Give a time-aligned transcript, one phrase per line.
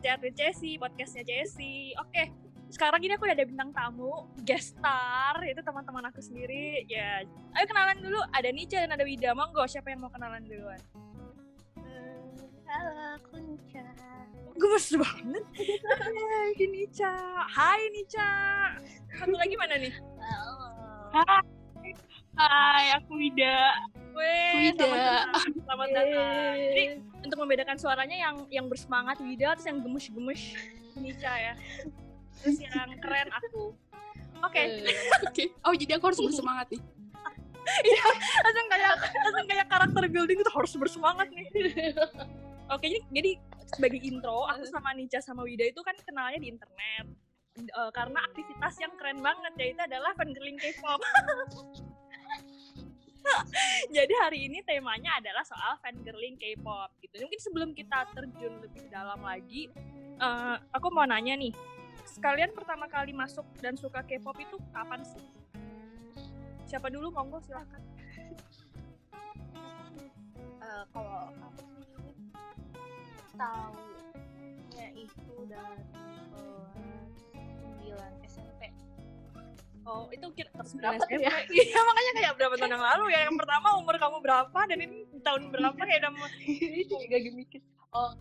[0.00, 1.92] Chat with Jessie, podcastnya Jessie.
[2.00, 2.32] Oke,
[2.72, 6.88] sekarang ini aku udah ada bintang tamu, guest star, itu teman-teman aku sendiri.
[6.88, 8.16] Ya, ayo kenalan dulu.
[8.32, 9.36] Ada Nica dan ada Wida.
[9.36, 10.80] Monggo, siapa yang mau kenalan duluan?
[12.64, 13.84] Halo, aku Nica.
[14.56, 15.44] Gemes banget.
[15.84, 17.14] Hai Nica.
[17.44, 18.32] Hai Nica.
[19.20, 19.92] Satu lagi mana nih?
[20.16, 20.54] Halo.
[21.12, 21.92] Hai,
[22.40, 23.60] Hai, aku Wida.
[24.14, 24.84] Wida.
[24.84, 25.50] selamat datang.
[25.64, 26.54] Selamat datang.
[26.58, 26.84] Jadi
[27.20, 30.42] untuk membedakan suaranya yang yang bersemangat Wida terus yang gemes-gemes
[30.98, 31.54] Nica ya.
[32.42, 33.74] Terus yang keren aku.
[34.40, 34.62] Oke,
[35.28, 35.44] Oke.
[35.62, 36.82] Oh, jadi aku harus bersemangat nih.
[38.44, 41.46] langsung kayak langsung kayak karakter building itu harus bersemangat nih.
[42.72, 43.30] Oke, jadi, jadi
[43.68, 47.06] sebagai intro, aku sama Nica sama Wida itu kan kenalnya di internet.
[47.60, 51.00] Eh, karena aktivitas yang keren banget yaitu adalah fangirling K-pop.
[53.96, 57.24] Jadi hari ini temanya adalah soal fangirling K-pop gitu.
[57.24, 59.68] Mungkin sebelum kita terjun lebih dalam lagi,
[60.20, 61.52] eh, aku mau nanya nih,
[62.08, 65.24] sekalian pertama kali masuk dan suka K-pop itu kapan sih?
[66.66, 67.82] Siapa dulu monggo silakan.
[70.60, 72.20] Eh, kalau aku sih
[73.40, 77.16] tahunya itu dari kelas
[77.80, 78.49] 9 SMP.
[79.82, 81.18] Oh, itu kira Berapa SMP.
[81.18, 81.32] ya?
[81.48, 83.20] Iya, makanya kayak berapa tahun yang lalu ya.
[83.24, 86.26] Yang pertama umur kamu berapa dan ini tahun berapa kayak udah mau
[87.08, 87.60] lagi mikir.
[87.90, 88.12] Oh,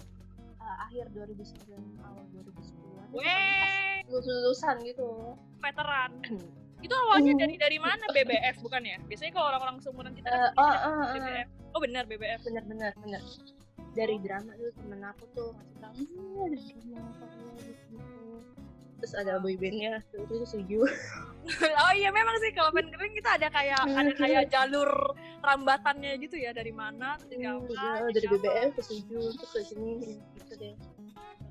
[0.57, 6.11] eh, akhir 2009 awal 2010 Weh, lulus lulusan gitu veteran.
[6.79, 7.41] Itu awalnya Hmm.
[7.41, 8.05] dari dari mana?
[8.07, 8.97] BBF bukan ya?
[9.03, 11.47] Biasanya kalau orang-orang seumuran kita kan Eh, oh, oh, oh, BBF.
[11.69, 12.39] Oh benar BBF.
[12.41, 13.21] bener bener bener
[13.91, 17.09] dari drama tuh temen aku tuh ngasih tahu "Hmm, ada drama
[17.59, 17.97] gitu
[18.99, 20.79] terus ada boybandnya tuh itu setuju.
[21.59, 24.85] Oh iya memang sih kalau fan kering kita ada kayak ada kayak jalur
[25.41, 28.37] rambatannya gitu ya dari mana terus Hmm, apa, ya, terus dari.
[28.37, 29.91] BBM ke setuju terus ke sini
[30.37, 30.75] gitu deh.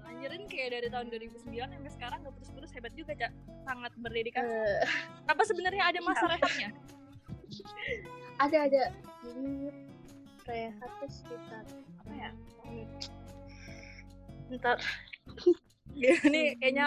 [0.07, 3.33] Anjirin kayak dari tahun 2009 sampai sekarang gak putus-putus hebat juga Cak.
[3.67, 4.79] Sangat berdedikasi Eh,
[5.27, 6.69] apa sebenarnya ada masa rehatnya
[8.45, 8.83] ada ada.
[9.27, 9.51] Jadi
[10.47, 11.65] rehat tuh sekitar
[11.99, 12.31] apa ya?
[12.63, 12.87] Hmm,
[14.55, 14.79] ntar
[15.99, 16.85] ini kayaknya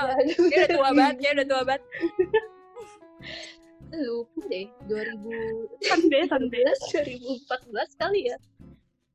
[0.49, 1.83] dia udah tua banget ya udah tua banget.
[3.91, 6.63] Lupa deh 2000 Santai, santai.
[7.43, 8.37] 2014 kali ya?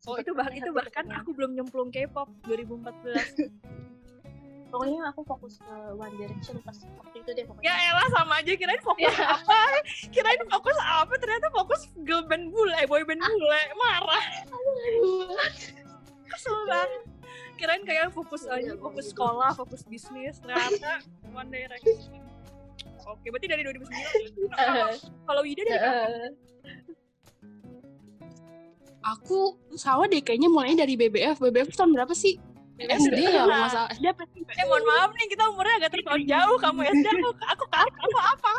[0.06, 3.50] Oh itu bah rehat itu bahkan aku belum nyemplung K-pop 2014
[4.70, 7.64] pokoknya aku fokus ke One Direction pas waktu itu deh pokoknya.
[7.64, 8.52] Ya elah sama aja.
[8.52, 9.58] Kirain fokus apa?
[10.12, 11.14] Kirain fokus apa?
[11.16, 13.62] Ternyata fokus girl band bule boy band bule.
[13.78, 14.24] Marah.
[16.28, 17.15] Kesel banget
[17.56, 19.12] kirain kayak fokus aja Iya, fokus gitu.
[19.16, 21.00] sekolah fokus bisnis ternyata
[21.30, 21.96] One Direction
[23.02, 24.18] oke berarti dari 2009 ya?
[24.52, 26.10] Kalau- kalau Wida dari kapan?
[26.10, 26.30] Eh,
[29.06, 29.38] Aku
[29.72, 31.38] sama deh kayaknya mulainya dari BBF.
[31.40, 32.42] BBF tahun berapa sih?
[32.76, 33.88] SD ya, masalah.
[33.88, 34.50] SD apa SMP?
[34.52, 38.52] eh mohon maaf nih kita umurnya agak terpaut jauh kamu SD aku aku aku apa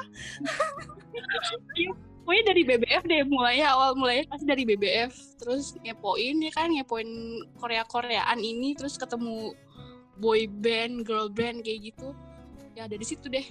[2.28, 5.16] Pokoknya dari BBF deh mulainya awal mulainya pasti dari BBF.
[5.40, 7.08] Terus ngepoin ya kan, ngepoin
[7.56, 9.56] Korea-Koreaan ini terus ketemu
[10.20, 12.12] boy band, girl band kayak gitu.
[12.76, 13.48] Ya dari situ deh.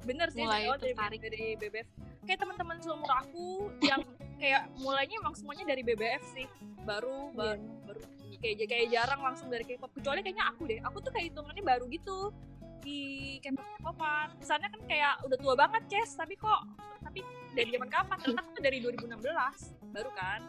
[0.00, 1.20] bener sih Mulai oh, dari, tertarik.
[1.20, 1.88] dari BBF
[2.24, 4.00] kayak teman-teman seumur aku yang
[4.40, 6.48] kayak mulainya emang semuanya dari BBF sih
[6.88, 8.00] baru baru baru
[8.40, 11.84] kayak kayak jarang langsung dari K-pop kecuali kayaknya aku deh aku tuh kayak hitungannya baru
[11.92, 12.32] gitu
[12.80, 13.00] di
[13.40, 16.16] K-pop K-popan kesannya kan kayak udah tua banget Ces.
[16.16, 16.60] Tapi kok
[17.00, 17.20] tapi
[17.52, 18.16] dari zaman kapan?
[18.20, 20.40] Ternyata aku tuh dari 2016 baru kan?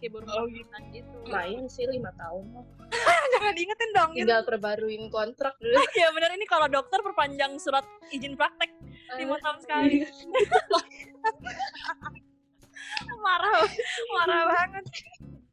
[0.00, 1.16] Kayak baru Oh, gitu.
[1.28, 2.44] main sih lima tahun
[3.36, 4.24] jangan diingetin dong gitu.
[4.24, 5.76] tinggal perbaruin kontrak dulu.
[6.00, 6.32] Ya bener.
[6.36, 8.72] Ini kalau dokter perpanjang surat izin praktek
[9.16, 10.04] lima tahun sekali.
[13.20, 13.60] Marah
[14.16, 14.84] marah banget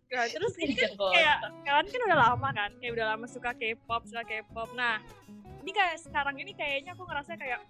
[0.07, 1.37] nah, terus ini kan kayak
[1.67, 4.69] kalian kan udah lama kan kayak udah lama suka K-pop suka K-pop.
[4.75, 5.03] Nah
[5.63, 7.61] ini kayak sekarang ini kayaknya aku ngerasa kayak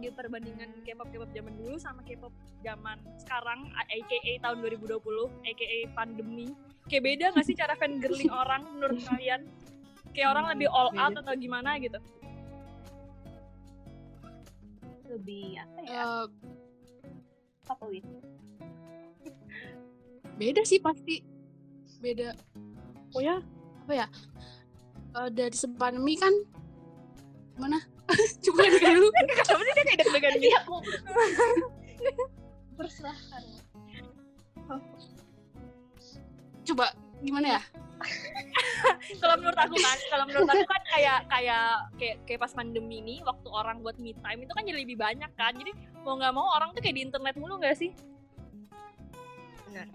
[0.00, 2.32] di perbandingan K-pop K-pop zaman dulu sama K-pop
[2.64, 5.00] zaman sekarang aka tahun 2020
[5.44, 6.48] aka pandemi.
[6.88, 9.48] Kayak beda gak sih cara fangirling orang menurut kalian?
[10.12, 11.96] Kayak orang lebih all out atau gimana gitu?
[15.08, 15.94] Lebih apa ya?
[15.94, 16.24] Eh,
[17.64, 18.04] apa wit
[20.34, 21.33] beda sih pasti.
[22.04, 22.36] Beda.
[23.16, 23.40] Oh ya,
[23.88, 24.06] apa ya?
[25.14, 26.34] Eh, dari pandemi kan
[27.54, 27.78] mana?
[28.44, 29.08] Coba lihat dulu.
[29.14, 30.76] kenapa sih dia kayak deg-degan gitu aku
[32.74, 33.42] persilahkan
[36.66, 36.86] Coba
[37.22, 37.62] gimana ya?
[39.22, 41.66] kalau menurut aku kan kalau menurut aku kan kayak kayak
[41.96, 45.30] kayak kayak pas pandemi ini waktu orang buat me time itu kan jadi lebih banyak
[45.38, 45.72] kan jadi
[46.04, 47.96] mau nggak mau orang tuh kayak di internet mulu nggak sih
[49.72, 49.88] Benar.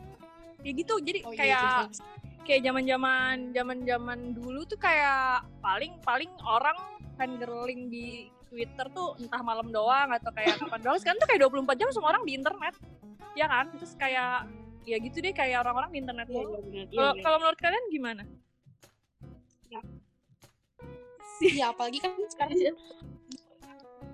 [0.60, 2.04] Ya gitu jadi Oh, iya, kayak itu
[2.44, 6.76] kayak zaman-zaman zaman-zaman dulu tuh kayak paling paling orang
[7.14, 10.98] fangirling di Twitter tuh entah malam doang atau kayak kapan doang.
[10.98, 12.74] Sekarang tuh kayak 24 jam semua orang di internet.
[13.38, 13.70] Ya kan?
[13.78, 14.50] Terus kayak
[14.90, 16.58] ya gitu deh kayak orang-orang di internet mulu.
[16.66, 17.14] iya, benar.
[17.14, 18.24] Iya, Kalau menurut kalian gimana?
[19.70, 19.82] Ya.
[21.38, 21.62] Sih.
[21.62, 22.58] Iya, apalagi kan sekarang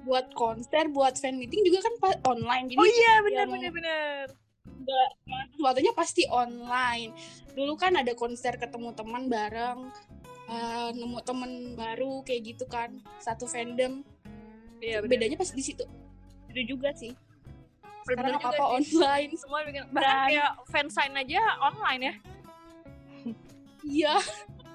[0.03, 1.93] buat konser, buat fan meeting juga kan
[2.27, 2.69] online.
[2.69, 4.25] Jadi Oh iya benar yang- benar benar.
[5.55, 7.15] Sesuatunya pasti online.
[7.55, 9.89] Dulu kan ada konser ketemu teman bareng,
[10.49, 14.05] eh, nemu temen baru kayak gitu kan, satu fandom.
[14.83, 15.01] Iya.
[15.05, 15.85] Bedanya pas di situ.
[16.51, 17.15] Itu juga sih.
[18.05, 18.93] Sekarang apa apa sih.
[18.93, 19.31] online.
[19.33, 22.13] Semua bikin bahkan Dan- kayak fansign aja online ya.
[23.85, 24.15] Iya.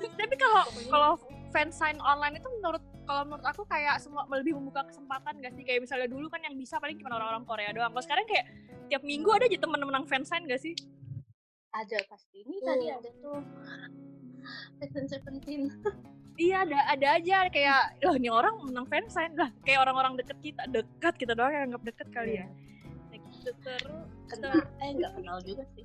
[0.01, 1.13] Tapi kalau kalau
[1.51, 5.83] fansign online itu menurut kalau menurut aku kayak semua lebih membuka kesempatan gak sih kayak
[5.83, 7.91] misalnya dulu kan yang bisa paling cuma orang-orang Korea doang.
[7.91, 8.47] Kalau sekarang kayak
[8.87, 10.79] tiap minggu ada aja temen-temen yang fansign gak sih?
[11.71, 12.67] ada pasti ini Tuh.
[12.67, 13.41] tadi ada tuh
[14.83, 15.71] Season Seventeen
[16.41, 20.63] Iya ada ada aja kayak loh ini orang menang fansign lah kayak orang-orang deket kita
[20.73, 22.49] dekat kita doang yang anggap deket kali ya.
[23.13, 24.09] Nah, gitu terus.
[24.31, 25.85] kenal eh nggak kenal juga sih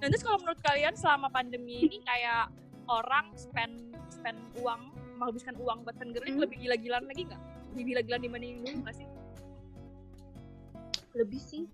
[0.00, 2.48] Nah, terus kalau menurut kalian selama pandemi ini kayak
[2.86, 6.44] orang spend spend uang menghabiskan uang buat fangirling Hmm.
[6.48, 7.42] lebih gila-gilaan lagi nggak?
[7.70, 9.08] Lebih gila-gilaan dibanding dulu nggak sih?
[11.10, 11.64] lebih sih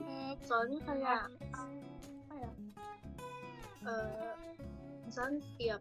[0.00, 1.68] Eh, soalnya kayak apa
[2.32, 2.50] ya
[3.86, 4.32] eh
[5.04, 5.80] misalnya setiap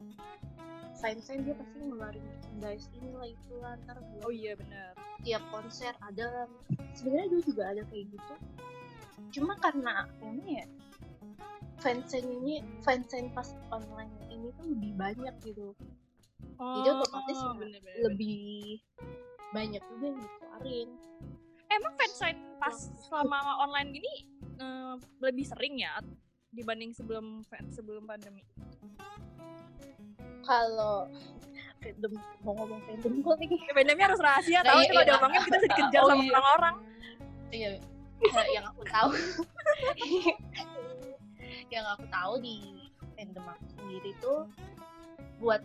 [0.92, 4.92] sign sign dia pasti ngeluarin merchandise inilah itu lah ntar buat Oh iya benar.
[5.24, 6.44] tiap konser ada
[6.92, 8.34] sebenarnya dulu juga ada kayak gitu
[9.32, 10.66] cuma karena ini ya
[11.80, 15.72] fansign ini fansign pas online ini tuh lebih banyak gitu
[16.56, 17.54] Jadi otomatis Oh,
[18.06, 18.80] lebih
[19.52, 20.90] banyak juga yang dikeluarin
[21.68, 24.14] Emang fansign pas selama online gini
[24.56, 26.00] eh, lebih sering ya
[26.50, 28.44] dibanding sebelum sebelum pandemi?
[30.42, 31.10] kalau
[31.82, 35.10] fandom mau ngomong fandom gue nih Ya, pandemi harus rahasia, Nah, tahu iya, kalau iya.
[35.10, 36.32] diomongin kita bisa dikejar Oh, sama iya.
[36.32, 36.76] orang-orang.
[37.50, 39.10] iya eh, yang aku tahu
[41.74, 42.56] yang aku tahu di
[43.14, 44.40] fandom aku sendiri tuh
[45.38, 45.62] buat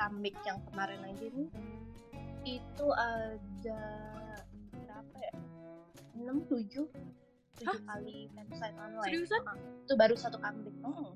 [0.00, 1.48] comeback yang kemarin aja nih
[2.48, 3.84] itu ada
[4.72, 5.34] berapa ya
[6.16, 6.88] enam tujuh
[7.60, 9.44] tujuh kali fansign online Seriusan?
[9.44, 11.12] Ah, itu baru satu comeback Hmm.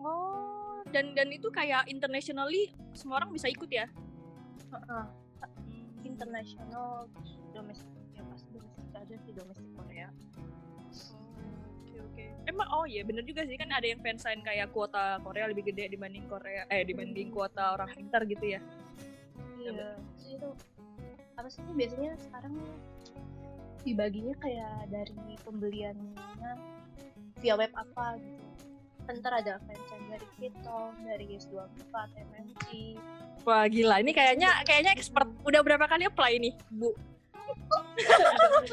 [0.00, 3.84] Oh, dan dan itu kayak internationally semua orang bisa ikut ya?
[4.70, 5.04] Heeh.
[5.66, 5.88] Hmm.
[6.04, 7.08] internasional
[7.52, 11.29] domestik ya pasti domestik aja sih domestik Korea Oke
[12.10, 12.24] oke.
[12.50, 15.94] Emang oh iya bener juga sih kan ada yang fansign kayak kuota Korea lebih gede
[15.94, 18.60] dibanding Korea eh dibanding kuota orang pintar gitu ya.
[19.60, 20.50] iya Terus itu
[21.38, 22.54] apa sih biasanya sekarang
[23.80, 26.52] dibaginya kayak dari pembeliannya
[27.40, 28.44] via web apa gitu
[29.10, 32.62] ntar ada fansign dari Kitong, dari S24, MNC
[33.42, 35.26] Wah gila ini kayaknya kayaknya expert.
[35.48, 36.92] Udah berapa kali apply nih, Bu?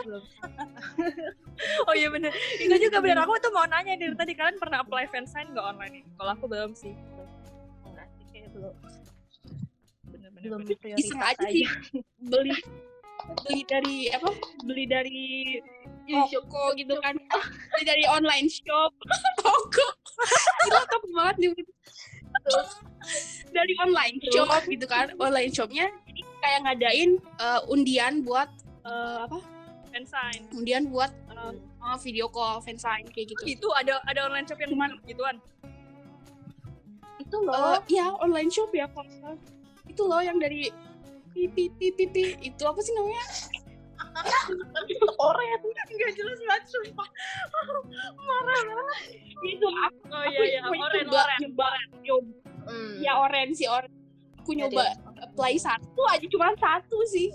[0.06, 0.24] belum
[1.90, 2.32] Oh iya bener.
[2.62, 3.18] Itu juga bener.
[3.22, 6.10] aku tuh mau nanya dari tadi kalian pernah apply fansign nggak online ini?
[6.18, 6.94] Kalau aku belum sih.
[7.88, 8.76] enggak sih kayak belum.
[10.14, 10.44] Bener-bener.
[10.46, 10.78] belum bener.
[10.78, 11.66] prioritas iseng aja sih.
[12.22, 12.58] Beli
[13.44, 14.30] beli dari apa?
[14.64, 15.26] Beli dari
[16.08, 17.16] toko gitu kan.
[17.74, 18.94] Beli dari online shop.
[19.44, 19.88] Toko
[20.66, 21.52] gila top banget nih.
[23.52, 25.12] Dari online shop gitu kan.
[25.18, 28.50] Online shopnya jadi kayak ngadain eh, undian buat
[28.86, 29.40] eh, apa?
[29.88, 30.46] Fansign.
[30.54, 31.10] undian buat
[31.88, 33.42] eh, video call fansign kayak gitu.
[33.48, 35.38] Itu ada ada online shop yang Cuman- gituan.
[37.18, 39.36] itu loh ya online shop ya kalau nggak
[39.86, 40.72] itu loh yang dari
[41.34, 43.26] pipi pipi pipi itu apa sih namanya?
[45.14, 47.08] Korea Enggak jelas banget sumpah.
[48.18, 49.00] Marah banget.
[49.40, 51.40] itu aku Oh iya iya, aku oren nyoba, oren.
[51.44, 51.68] nyoba,
[52.02, 52.36] nyoba
[52.68, 52.94] Hmm.
[53.00, 53.92] ya oren sih oren.
[54.40, 57.30] Aku nyoba yang- apply satu aja cuma satu sih.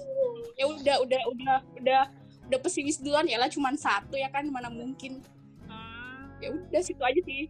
[0.57, 2.03] Ya udah udah udah udah
[2.45, 5.23] udah pesimis duluan ya lah cuma satu ya kan mana mungkin
[5.65, 6.27] Ah.
[6.39, 7.49] ya udah situ aja sih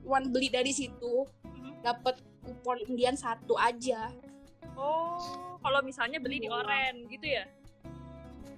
[0.00, 1.80] cuman beli dari situ Mhm.
[1.80, 4.12] dapat kupon undian satu aja
[4.74, 5.22] Oh,
[5.60, 6.56] kalau misalnya beli di Iya.
[6.56, 7.44] oren gitu ya?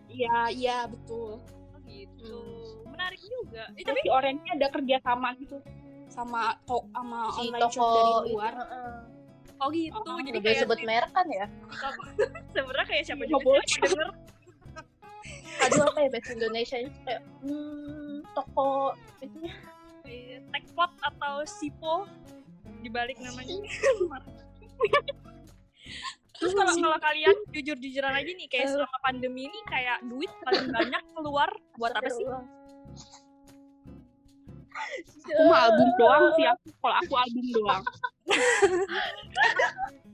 [0.09, 1.39] iya iya betul
[1.69, 2.41] Oh gitu.
[2.87, 3.69] Menarik juga.
[3.71, 5.61] Eh, tapi di orennya ada kerja sama gitu
[6.09, 8.95] sama to sama si online shop toko dari itu, luar heeh.
[9.55, 9.99] oh gitu.
[9.99, 11.47] Oh, Jadi kayak sebut merek kan ya
[12.55, 13.67] sebenarnya kayak siapa Nggak juga boleh.
[13.77, 14.09] denger.
[15.65, 18.93] Aduh apa ya bahasa Indonesia itu kayak hmm, toko
[19.25, 19.55] itu ya
[20.07, 22.07] Eh, Techpot atau Sipo
[22.81, 23.59] dibalik namanya.
[26.37, 31.03] Terus kalau kalau kalian jujur-jujuran aja nih kayak selama pandemi ini kayak duit paling banyak
[31.17, 32.27] keluar buat apa sih?
[35.27, 37.83] aku mah album doang sih aku kalau aku album doang.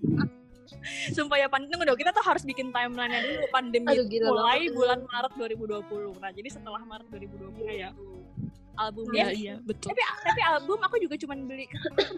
[1.11, 3.45] Sumpah ya pandemi tunggu dong, kita tuh harus bikin timeline-nya dulu.
[3.51, 4.77] Pandemi Aduh, gila mulai banget.
[4.77, 6.23] bulan Maret 2020.
[6.23, 7.91] Nah, jadi setelah Maret 2020 Iya,
[8.73, 9.93] albumnya Iya, iya, betul.
[9.93, 11.65] tapi tapi album aku juga cuman beli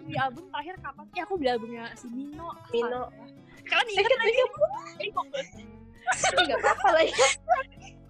[0.07, 1.05] beli album terakhir kapan?
[1.11, 2.47] Ya aku beli albumnya si Mino.
[2.71, 3.11] Mino.
[3.65, 4.41] Kalian ingat lagi?
[6.05, 7.27] Tapi nggak apa-apa lah ya.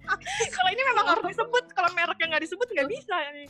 [0.55, 3.45] kalau ini memang harus disebut, kalau mereknya nggak disebut nggak bisa ini.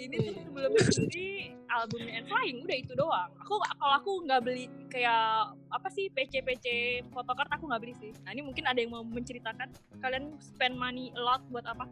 [0.00, 3.30] Ini tuh sebelum beli albumnya And Flying udah itu doang.
[3.44, 6.66] Aku kalau aku nggak beli kayak apa sih PC PC
[7.12, 8.12] photocard aku nggak beli sih.
[8.24, 9.68] Nah ini mungkin ada yang mau menceritakan
[10.00, 11.84] kalian spend money a lot buat apa?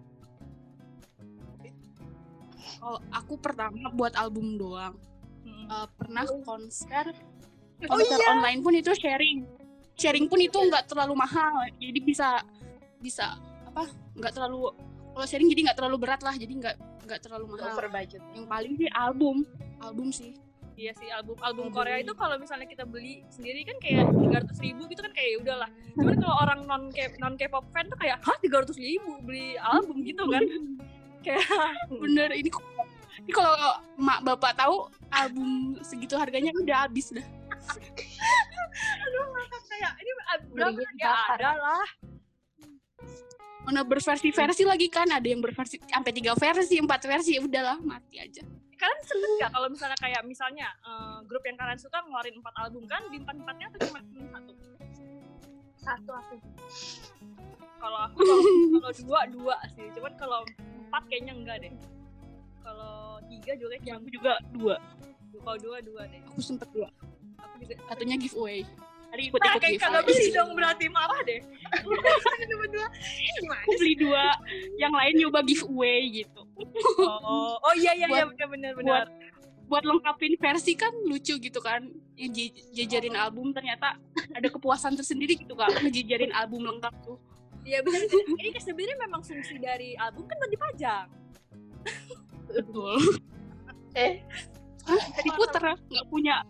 [2.78, 4.96] Kalau aku pertama buat album doang.
[5.44, 5.68] Hmm.
[5.68, 7.12] Eh, pernah konser
[7.86, 8.34] Oh konser iya.
[8.34, 9.46] online pun itu sharing.
[9.94, 11.62] Sharing pun itu nggak terlalu mahal.
[11.78, 12.42] Jadi bisa
[12.98, 13.38] bisa
[13.78, 13.86] apa?
[14.18, 14.74] nggak terlalu
[15.18, 16.34] kalau sharing jadi nggak terlalu berat lah.
[16.38, 17.74] Jadi nggak nggak terlalu mahal.
[17.74, 18.22] Over budget.
[18.34, 19.36] Yang paling sih album.
[19.82, 20.30] Album sih.
[20.78, 21.74] Iya sih album album Album.
[21.74, 25.28] Korea itu kalau misalnya kita beli sendiri kan kayak tiga ratus ribu gitu kan kayak
[25.34, 25.70] ya udahlah.
[25.98, 29.58] Cuman kalau orang non K non K-pop fan tuh kayak hah tiga ratus ribu beli
[29.58, 30.42] album gitu kan?
[31.26, 31.42] kayak
[31.90, 32.62] Bener ini kok
[33.26, 33.58] ini kalau
[33.98, 37.26] mak bapak tahu album segitu harganya udah habis dah.
[39.02, 39.26] aduh
[39.66, 41.86] kayak ini ah, berapa ya ada lah.
[43.68, 48.16] Mana berversi-versi lagi kan ada yang berversi sampai tiga versi, empat versi ya udahlah mati
[48.16, 48.40] aja.
[48.80, 52.88] Kalian seneng gak kalau misalnya kayak misalnya eh, grup yang kalian suka ngeluarin empat album
[52.88, 54.00] kan di empat empatnya tuh cuma
[54.32, 54.52] satu.
[55.84, 56.36] Satu aku.
[57.76, 58.18] Kalau aku
[58.80, 59.84] kalau dua dua sih.
[59.92, 60.40] Cuman kalau
[60.88, 61.74] empat kayaknya enggak deh.
[62.64, 64.76] Kalau tiga juga Ya, kayaknya aku juga dua.
[65.44, 66.24] kalau dua dua deh.
[66.32, 66.88] Aku sempet dua.
[67.36, 68.64] Aku juga Satunya giveaway.
[69.08, 69.88] Tadi Nah, ikut-ikut kayak giveaway.
[69.88, 71.40] kagak beli dong berarti marah deh.
[72.48, 72.84] Gimana
[73.58, 74.24] Aku beli dua,
[74.76, 76.40] yang lain nyoba giveaway gitu.
[77.00, 79.04] Oh, oh iya iya iya Buat- benar benar benar.
[79.68, 81.84] Buat lengkapin versi kan lucu gitu kan.
[82.16, 83.96] Yang jejerin album ternyata
[84.30, 85.68] ada kepuasan tersendiri gitu kak.
[85.80, 87.16] Ngejejerin album lengkap tuh.
[87.64, 88.00] Iya benar.
[88.02, 88.40] benar.
[88.40, 91.06] Ini kan sebenarnya memang fungsi dari album kan buat dipajang.
[92.46, 92.96] Betul.
[93.92, 94.24] Eh,
[94.88, 96.44] Tadi puter nggak punya.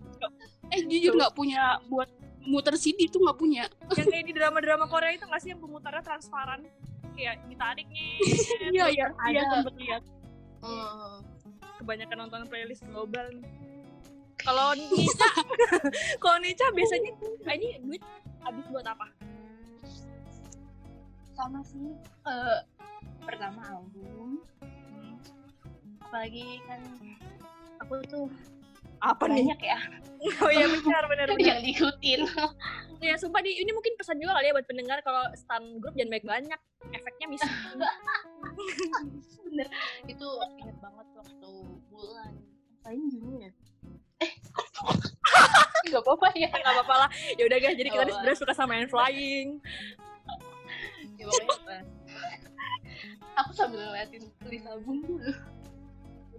[0.69, 2.07] eh jujur nggak punya buat
[2.49, 3.69] muter CD tuh nggak punya.
[3.93, 6.65] Yang kayak di drama-drama Korea itu nggak sih yang pemutarnya transparan?
[7.13, 8.17] Kayak ditarik nih.
[8.75, 9.07] Iya iya.
[9.29, 9.51] Iya Ada.
[9.61, 10.03] sempet lihat.
[10.65, 11.15] hmm,
[11.85, 13.45] Kebanyakan nonton playlist global nih.
[14.39, 15.31] Kalau Nica,
[16.23, 17.11] kalau Nica biasanya
[17.45, 18.03] ah, ini duit
[18.41, 19.07] habis buat apa?
[21.39, 21.95] sama sih.
[22.27, 22.59] Eh,
[23.23, 24.43] pertama album.
[26.03, 26.83] Apalagi kan
[27.79, 28.27] aku tuh
[28.99, 29.47] Apa nih?
[29.47, 29.79] banyak ya
[30.45, 32.21] Oh iya benar benar yang diikutin.
[32.99, 36.19] Ya sumpah di ini mungkin pesan juga kali ya buat pendengar kalau stan grup jangan
[36.19, 36.61] baik banyak.
[36.91, 37.79] Efeknya miskin.
[39.47, 39.71] Bener.
[40.11, 40.27] Itu
[40.59, 41.51] inget banget waktu
[41.95, 42.35] bulan
[42.83, 43.53] lain Juni ya.
[44.19, 44.35] Eh,
[45.95, 46.51] nggak apa-apa ya.
[46.51, 47.09] Gak apa-apa lah.
[47.39, 49.63] Ya udah guys, jadi kita nih sebenarnya suka sama main flying.
[51.23, 51.31] Ya.
[53.47, 55.31] Aku sambil ngeliatin tulis album dulu.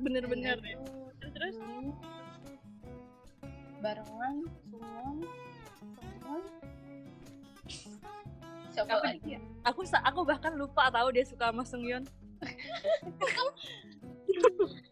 [0.03, 0.59] Bener-bener.
[0.59, 1.55] Itu Terus terus
[3.79, 4.35] barengan
[4.67, 5.17] Sungwon
[5.99, 6.41] Sungwon
[8.69, 9.35] siapa Apa lagi?
[9.35, 12.03] ya aku aku bahkan lupa tahu dia suka sama Seungyeon.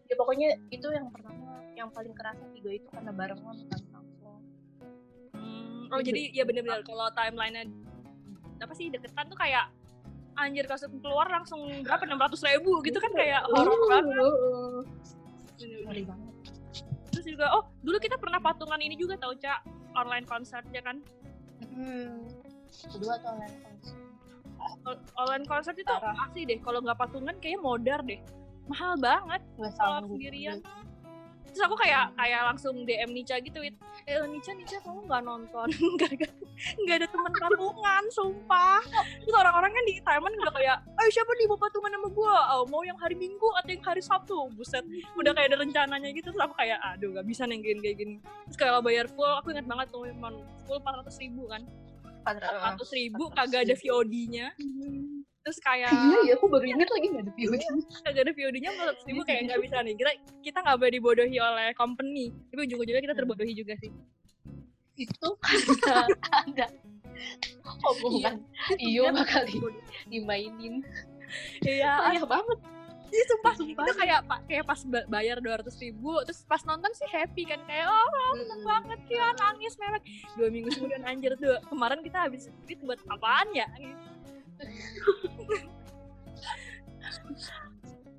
[0.08, 4.40] ya pokoknya itu yang pertama yang paling kerasa tiga itu karena barengan kan langsung.
[5.32, 7.70] Hmm, oh jadi ya bener-bener kalau timelinenya
[8.58, 9.70] apa sih deketan tuh kayak
[10.38, 14.14] anjir kasus keluar langsung berapa enam ratus ribu gitu kan kayak horor banget.
[15.58, 15.82] Bener-bener.
[15.88, 16.37] ngeri banget
[17.28, 19.60] juga oh dulu kita pernah patungan ini juga tahu cak
[19.92, 20.96] online konsernya kan.
[21.60, 22.24] hmm.
[22.94, 23.96] kedua tuh online konser
[25.18, 26.16] Online konser itu Parah.
[26.26, 28.20] asli deh kalau nggak patungan kayaknya modar deh.
[28.68, 29.40] Mahal banget.
[29.78, 30.58] Kalau sendirian.
[31.52, 33.76] Terus aku kayak kayak langsung DM Nica gitu, Wit.
[34.04, 35.68] Eh Nica, Nica kamu nggak nonton?
[35.98, 38.82] Nggak nggak ada teman patungan, sumpah.
[39.22, 42.34] Terus orang-orang kan di Taiwan udah kayak, ayo siapa nih mau patungan sama gua?
[42.58, 44.50] Oh, mau yang hari Minggu atau yang hari Sabtu?
[44.58, 44.82] Buset,
[45.14, 46.34] udah kayak ada rencananya gitu.
[46.34, 48.16] Terus aku kayak, aduh nggak bisa nengkin kayak gini.
[48.50, 50.06] Terus kalau bayar full, aku ingat banget tuh
[50.66, 51.62] full 400 ribu kan.
[52.26, 54.52] 400 ribu kagak ada VOD-nya.
[55.48, 57.62] Terus kayak iya ya aku baru ingat lagi nggak ada VOD
[58.04, 59.94] kagak ada VOD-nya menurut ribu kayak nggak bisa nih.
[59.96, 60.10] Kita
[60.44, 62.24] kita nggak boleh dibodohi oleh company.
[62.52, 63.88] Tapi ujung-ujungnya kita terbodohi juga sih.
[65.00, 65.28] itu?
[65.80, 66.04] Karena
[66.44, 66.66] ada.
[67.64, 68.44] Omongan
[68.76, 70.84] iyo bakal di- dimainin.
[71.64, 72.58] Iya, payah banget.
[73.08, 73.84] Iya sumpah, Sumpah.
[73.88, 77.48] itu kayak pak kayak pas ba- bayar dua ratus ribu, terus pas nonton sih happy
[77.48, 77.56] kan.
[77.64, 80.02] Kayak oh seneng banget ya nangis mewek.
[80.36, 81.56] Dua minggu kemudian anjir tuh.
[81.72, 83.64] Kemarin kita habis duit buat apaan ya?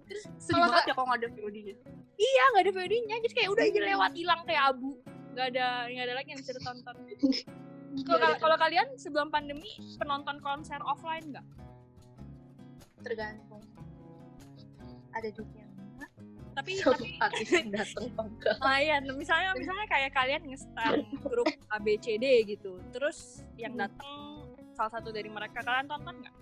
[0.09, 1.75] Sedih Kalau banget ya kalau nggak ada VOD-nya.
[2.17, 4.89] iya nggak ada VOD-nya jadi kayak udah aja lewat hilang kayak abu.
[5.37, 6.95] Nggak ada nggak ada lagi yang bisa ditonton.
[8.41, 11.45] Kalau kalian sebelum pandemi penonton konser offline nggak?
[13.05, 13.61] Tergantung.
[15.09, 15.67] Ada enggak.
[16.53, 18.05] Tapi sama tapi artis yang datang
[18.59, 22.81] lumayan misalnya misalnya kayak kalian nge-start grup ABCD gitu.
[22.91, 23.85] Terus yang Hmm.
[23.85, 24.38] datang
[24.79, 25.59] salah satu dari mereka.
[25.59, 26.35] Kalian tonton nggak?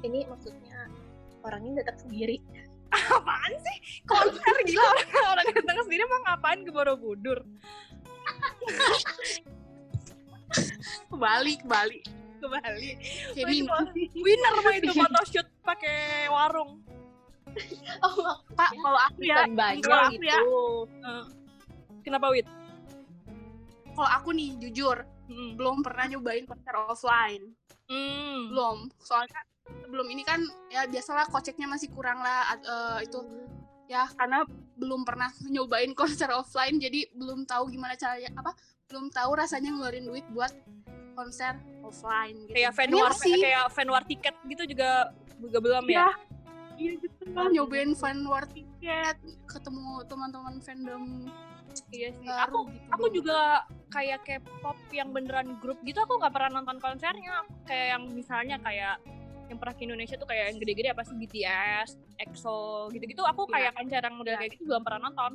[0.00, 0.88] Ini maksudnya
[1.44, 2.40] orangnya datang sendiri.
[3.20, 3.76] Apaan sih?
[4.08, 4.80] Konser gila.
[5.36, 7.44] Orang orang datang sendiri mau ngapain ke Borobudur?
[11.12, 12.00] Ke Bali ke Bali
[12.40, 12.96] ke Bali
[13.36, 13.76] kayak Oh, itu Nino.
[14.24, 16.80] winner mah itu photoshoot pakai warung.
[18.00, 19.44] Oh pak kalau aku ya
[19.84, 20.24] kalau aku gitu.
[20.24, 20.40] ya.
[21.04, 21.24] Eh,
[22.00, 22.48] kenapa wit?
[23.92, 25.60] Kalau aku nih jujur Hmm.
[25.60, 27.52] belum pernah nyobain konser offline
[27.88, 28.48] Hmm.
[28.52, 29.40] belum soalnya
[29.84, 30.40] sebelum ini kan
[30.72, 33.20] ya biasalah koceknya masih kurang lah eh, itu
[33.88, 34.44] ya karena
[34.76, 38.52] belum pernah nyobain konser offline jadi belum tahu gimana caranya apa
[38.88, 40.52] belum tahu rasanya ngeluarin duit buat
[41.12, 42.56] konser offline gitu.
[42.56, 46.08] kayak fan Pengen war sih kayak fan war tiket gitu juga juga belum ya Iya.
[46.78, 49.18] Iya gitu nyobain fan war tiket,
[49.50, 51.26] ketemu teman-teman fandom
[51.92, 52.88] iya sih baru aku gitu.
[52.94, 53.38] aku juga
[53.88, 59.00] kayak K-pop yang beneran grup gitu aku nggak pernah nonton konsernya kayak yang misalnya kayak
[59.48, 63.52] yang pernah ke Indonesia tuh kayak yang gede-gede apa sih BTS, EXO gitu-gitu aku Iya.
[63.56, 65.32] kayak konser yang model kayak gitu belum pernah nonton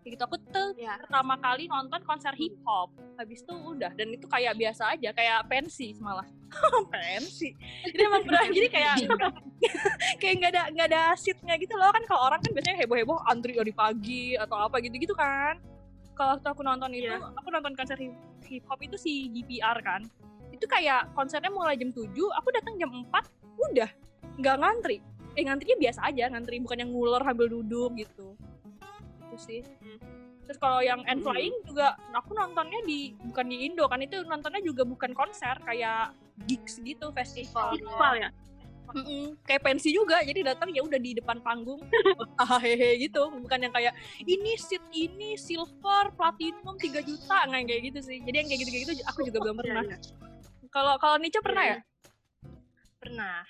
[0.00, 0.96] gitu aku tuh ya.
[0.96, 2.88] pertama kali nonton konser hip hop
[3.20, 6.24] habis itu udah dan itu kayak biasa aja kayak pensi malah.
[6.90, 7.54] Pensi
[7.86, 8.94] jadi emang beneran jadi kayak
[10.20, 11.92] kayak nggak ada nggak ada seatnya gitu loh.
[11.92, 15.60] Kan kalau orang kan biasanya heboh heboh antri dari pagi atau apa gitu gitu kan.
[16.16, 17.32] Kalau waktu aku nonton itu Iya.
[17.36, 18.16] aku nonton konser hip,
[18.48, 20.02] hip hop itu si GPR kan.
[20.50, 23.08] Itu kayak konsernya mulai jam 7 aku datang jam 4
[23.70, 23.90] udah.
[24.40, 24.96] Nggak ngantri.
[25.38, 28.34] Eh ngantrinya biasa aja ngantri bukan yang nguler sambil duduk gitu
[29.40, 29.64] sih.
[30.44, 31.30] Terus kalau yang end Hmm.
[31.30, 36.12] flying juga aku nontonnya di bukan di Indo kan itu nontonnya juga bukan konser kayak
[36.50, 37.70] gigs gitu festival.
[37.72, 38.30] Festival ya.
[38.90, 41.78] Mm-mm, kayak pensi juga jadi datang ya udah di depan panggung
[42.58, 43.30] hehehe gitu.
[43.30, 43.94] Bukan yang kayak
[44.26, 47.46] ini seat ini silver platinum 3 juta.
[47.46, 48.18] Nggak yang kayak gitu sih.
[48.18, 49.86] Jadi yang kayak gitu gitu aku juga belum pernah.
[49.86, 50.66] Iya, iya.
[50.74, 51.78] kalau kalau Nica pernah ya?
[52.98, 53.46] Pernah.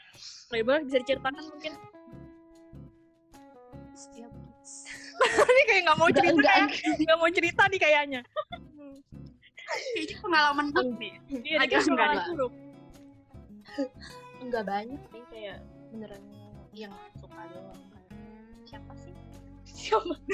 [0.53, 1.73] Label bisa diceritakan mungkin.
[3.97, 4.30] Setiap
[5.53, 8.21] ini kayak nggak mau Enggak, cerita enggak, kayak nggak mau cerita nih kayaknya.
[9.71, 11.13] Kayaknya pengalaman buruk nih.
[11.45, 12.53] iya Agak dia enggak buruk.
[14.43, 15.59] Enggak banyak sih kayak
[15.93, 16.23] beneran
[16.73, 17.81] yang suka doang.
[17.93, 19.13] Kayak siapa sih?
[19.69, 20.15] Siapa?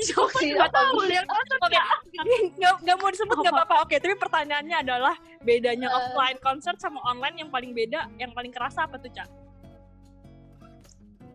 [0.00, 0.56] Siapa sih?
[0.56, 3.74] nggak tahu nggak nggak mau disebut nggak apa-apa.
[3.84, 5.12] Oke, tapi pertanyaannya adalah
[5.44, 5.96] bedanya Eh.
[5.98, 9.28] offline concert sama online yang paling beda, yang paling kerasa apa tuh, Cak?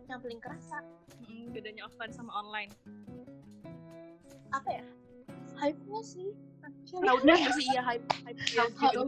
[0.06, 0.78] Yang paling kerasa
[1.18, 2.70] Hmm, bedanya offline sama online.
[4.48, 4.84] apa ya
[5.56, 6.28] hype-nya sih
[6.88, 8.38] Crowdnya nggak sih iya hype hype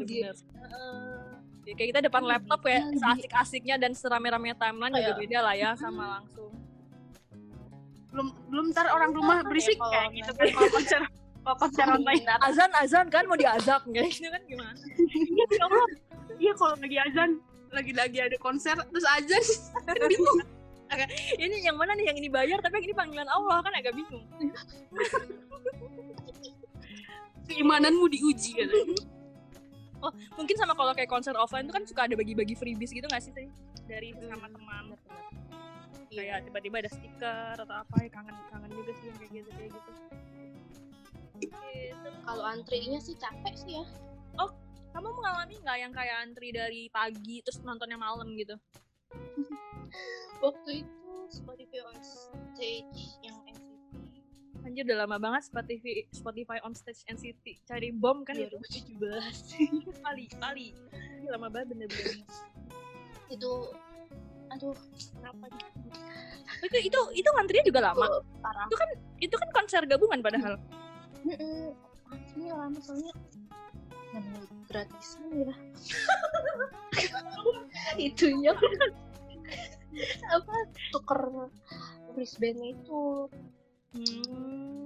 [0.04, 0.30] Iya.
[0.30, 1.26] Eh,
[1.62, 2.96] Ya, kayak kita depan Iya, laptop ya, iya.
[2.96, 6.48] seasik-asiknya dan serame-rame timeline juga Kayak- beda lah ya sama langsung.
[8.08, 11.00] belum belum ntar orang rumah ya berisik kalau kayak gitu kan kalau konser
[11.38, 14.72] kalau konser online Azan azan kan mau diazak kayak gitu kan gimana?
[14.96, 15.86] iya ya Allah.
[16.34, 17.30] iya kalau lagi azan
[17.68, 19.44] lagi lagi ada konser terus azan
[19.84, 20.40] kan bingung
[21.38, 24.24] Ini yang mana nih yang ini bayar tapi yang ini panggilan Allah kan agak bingung.
[27.48, 28.68] keimananmu diuji kan
[30.36, 33.32] Mungkin sama kalau kayak konser offline itu kan suka ada bagi-bagi freebies gitu nggak sih
[33.32, 33.48] Teh?
[33.88, 34.84] dari sama teman.
[36.08, 36.36] Iya.
[36.36, 39.70] kayak tiba-tiba ada stiker atau apa ya kangen kangen juga sih yang kayak gitu kayak
[39.76, 39.90] gitu
[41.38, 42.08] Gitu.
[42.26, 43.84] kalau antrinya sih capek sih ya
[44.98, 48.56] kamu mengalami nggak yang kayak antri dari pagi terus nontonnya malam gitu
[50.38, 53.68] waktu itu Spotify on stage yang NCT
[54.64, 58.56] anjir udah lama banget Spotify Spotify on stage NCT cari bom kan itu?
[59.00, 62.24] 2017 kali kali Ini lama banget bener-bener.
[63.32, 63.72] Itu
[64.48, 64.72] aduh
[65.20, 65.44] kenapa
[66.64, 68.06] itu itu itu ngantrinya juga lama.
[68.08, 68.66] Kok parah.
[69.20, 70.54] Itu kan konser gabungan padahal.
[72.08, 73.12] Antrinya lama soalnya.
[74.16, 75.54] Namanya gratisan ya.
[78.08, 78.52] Itunya
[80.32, 80.54] apa
[80.92, 81.50] tuker
[82.14, 83.28] wristband itu.
[83.96, 84.78] Hmm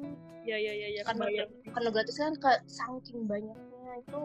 [0.43, 1.51] ya ya ya ya karena kebayang.
[1.71, 4.21] karena gratis kan ke saking banyaknya itu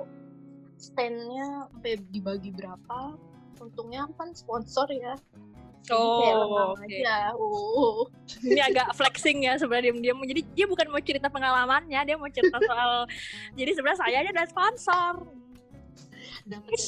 [0.78, 3.18] standnya sampai dibagi berapa
[3.58, 5.18] untungnya kan sponsor ya.
[5.88, 7.32] Oh, aja.
[7.32, 8.12] Oh
[8.46, 12.28] ini agak flexing ya sebenarnya dia dia jadi dia bukan mau cerita pengalamannya dia mau
[12.28, 13.08] cerita soal
[13.56, 15.14] jadi sebenarnya saya aja ada sponsor.
[16.46, 16.80] Dapat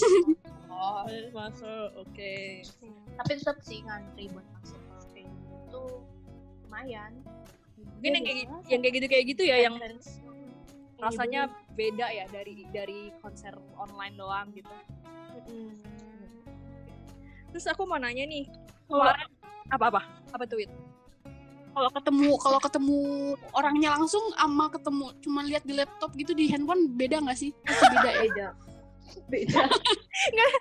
[0.80, 1.90] dari sponsor.
[1.90, 2.34] masuk oke.
[3.20, 5.84] Tapi tetap sih ngantri buat masuk ke venue itu
[6.66, 7.14] lumayan.
[7.80, 9.76] Mungkin yang kayak gitu biasa yang kayak gitu kayak gitu ya yang
[11.00, 11.42] rasanya
[11.80, 14.72] beda ya dari dari konser online doang gitu.
[17.50, 18.46] Terus aku mau nanya nih
[18.88, 19.28] kemarin
[19.72, 20.02] apa apa?
[20.36, 20.70] Apa tweet?
[21.70, 23.00] Kalau ketemu kalau ketemu
[23.56, 27.56] orangnya langsung sama ketemu cuma lihat di laptop gitu di handphone beda nggak sih?
[27.64, 28.12] Pasti beda.
[28.36, 28.50] ya.
[29.28, 29.64] Beda.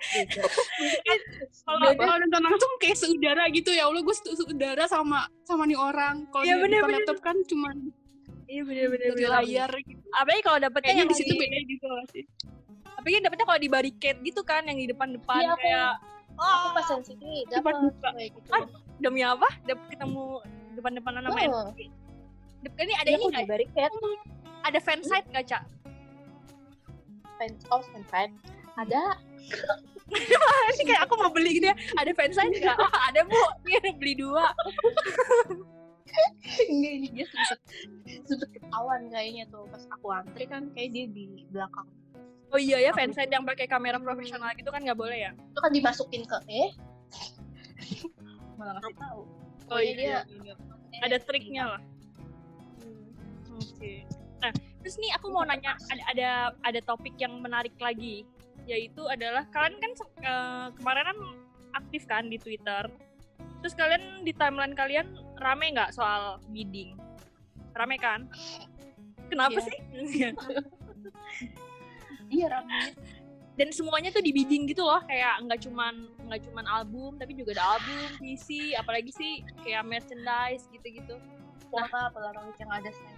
[0.09, 0.43] Beda.
[0.79, 1.13] Beda
[1.61, 6.25] Kalau kalau nonton langsung kayak seudara gitu ya Allah gue seudara sama sama nih orang.
[6.29, 6.99] Kalau Iya, di bener, depan bener.
[7.03, 7.69] laptop kan cuma
[8.49, 10.01] iya bener bener dari layar gitu.
[10.09, 12.23] apalagi kalau dapetnya yang di situ di beda gitu nggak sih?
[12.97, 15.89] apalagi dapetnya kalau di barricade gitu kan yang di depan depan Iya, aku- kayak
[16.33, 17.73] aku pas sensitif dapat
[18.17, 18.49] gitu.
[18.49, 18.65] Ah,
[18.97, 19.45] demi apa?
[19.69, 20.41] Dapet ketemu
[20.73, 21.69] depan depanan sama Oh,
[22.81, 23.65] ini ada iya ini nggak di
[24.59, 25.63] ada fansite nggak cak
[27.39, 28.35] fans oh fanfight
[28.75, 29.15] ada?
[30.75, 30.85] Sih?
[30.87, 31.75] Kayak aku mau beli gitu ya.
[31.99, 32.77] Ada fansite nggak?
[32.79, 33.39] Ah, ada bu.
[33.67, 34.51] Iya, beli dua.
[36.65, 37.59] Enggak ini dia sempet
[38.25, 39.67] sempet ketahuan kayaknya tuh.
[39.67, 41.87] Pas aku antri kan kayak dia di belakang.
[42.49, 45.31] Oh iya ya fansite yang pakai kamera profesional gitu kan nggak boleh ya?
[45.35, 46.69] Itu kan dimasukin ke eh?
[48.57, 49.21] Malah ngasih tahu.
[49.69, 50.55] Oh iya dia
[51.05, 51.81] ada triknya lah.
[52.81, 53.59] Hmm.
[53.61, 53.93] oke
[54.39, 56.29] nah terus nih aku mau nanya ada ada
[56.63, 58.23] ada topik yang menarik lagi
[58.69, 61.17] yaitu adalah kalian kan eh, kemarin kan
[61.73, 62.85] aktif kan di Twitter.
[63.59, 65.09] Terus kalian di timeline kalian
[65.41, 66.95] rame nggak soal bidding?
[67.75, 68.29] Rame kan?
[69.27, 69.67] Kenapa Iya.
[69.67, 69.77] sih?
[72.29, 72.93] Iya rame.
[73.57, 77.57] Dan semuanya tuh di bidding gitu loh kayak nggak cuman nggak cuman album tapi juga
[77.59, 81.17] ada album PC apalagi sih kayak merchandise gitu-gitu.
[81.73, 83.17] Pola polaroid yang ada sign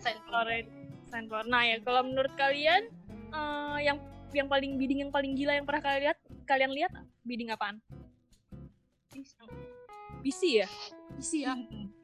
[0.00, 0.66] sign Polaroid
[1.10, 1.50] sign Polaroid.
[1.50, 2.88] Nah ya kalau menurut kalian
[3.30, 3.98] eh, yang
[4.30, 6.92] yang paling bidding yang paling gila yang pernah kalian lihat kalian lihat
[7.26, 7.78] bidding apaan?
[10.20, 10.68] PC ya?
[11.18, 11.56] Isi ya,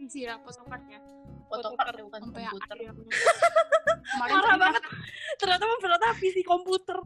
[0.02, 1.00] isi ya photocard ya.
[1.46, 2.94] photocard bukan Sampai komputer akhir.
[4.06, 4.82] Kemarin Parah ternyata- banget.
[5.38, 6.98] Ternyata ternyata PC komputer.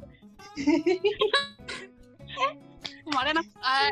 [3.10, 3.90] kemarin aku eh,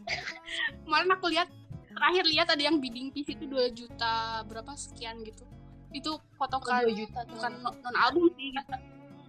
[0.88, 1.48] kemarin aku lihat
[1.92, 5.44] terakhir lihat ada yang bidding PC itu 2 juta berapa sekian gitu
[5.90, 8.74] itu photocard 2 juta tuh bukan non album sih gitu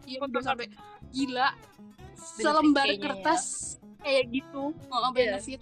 [0.06, 0.68] iya udah sampai
[1.10, 1.50] gila
[2.16, 2.98] selembar ya.
[2.98, 3.44] kertas
[4.02, 5.62] kayak gitu oh, benefit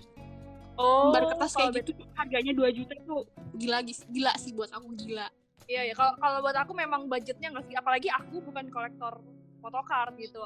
[0.79, 1.12] Oh.
[1.12, 3.15] lembar kertas kayak gitu harganya 2 juta itu
[3.59, 5.27] gila gis- gila sih buat aku gila
[5.69, 5.93] Iya ya.
[5.93, 7.77] Kalau kalau buat aku memang budgetnya nggak sih.
[7.77, 9.21] Apalagi aku bukan kolektor
[9.62, 10.41] photocard gitu.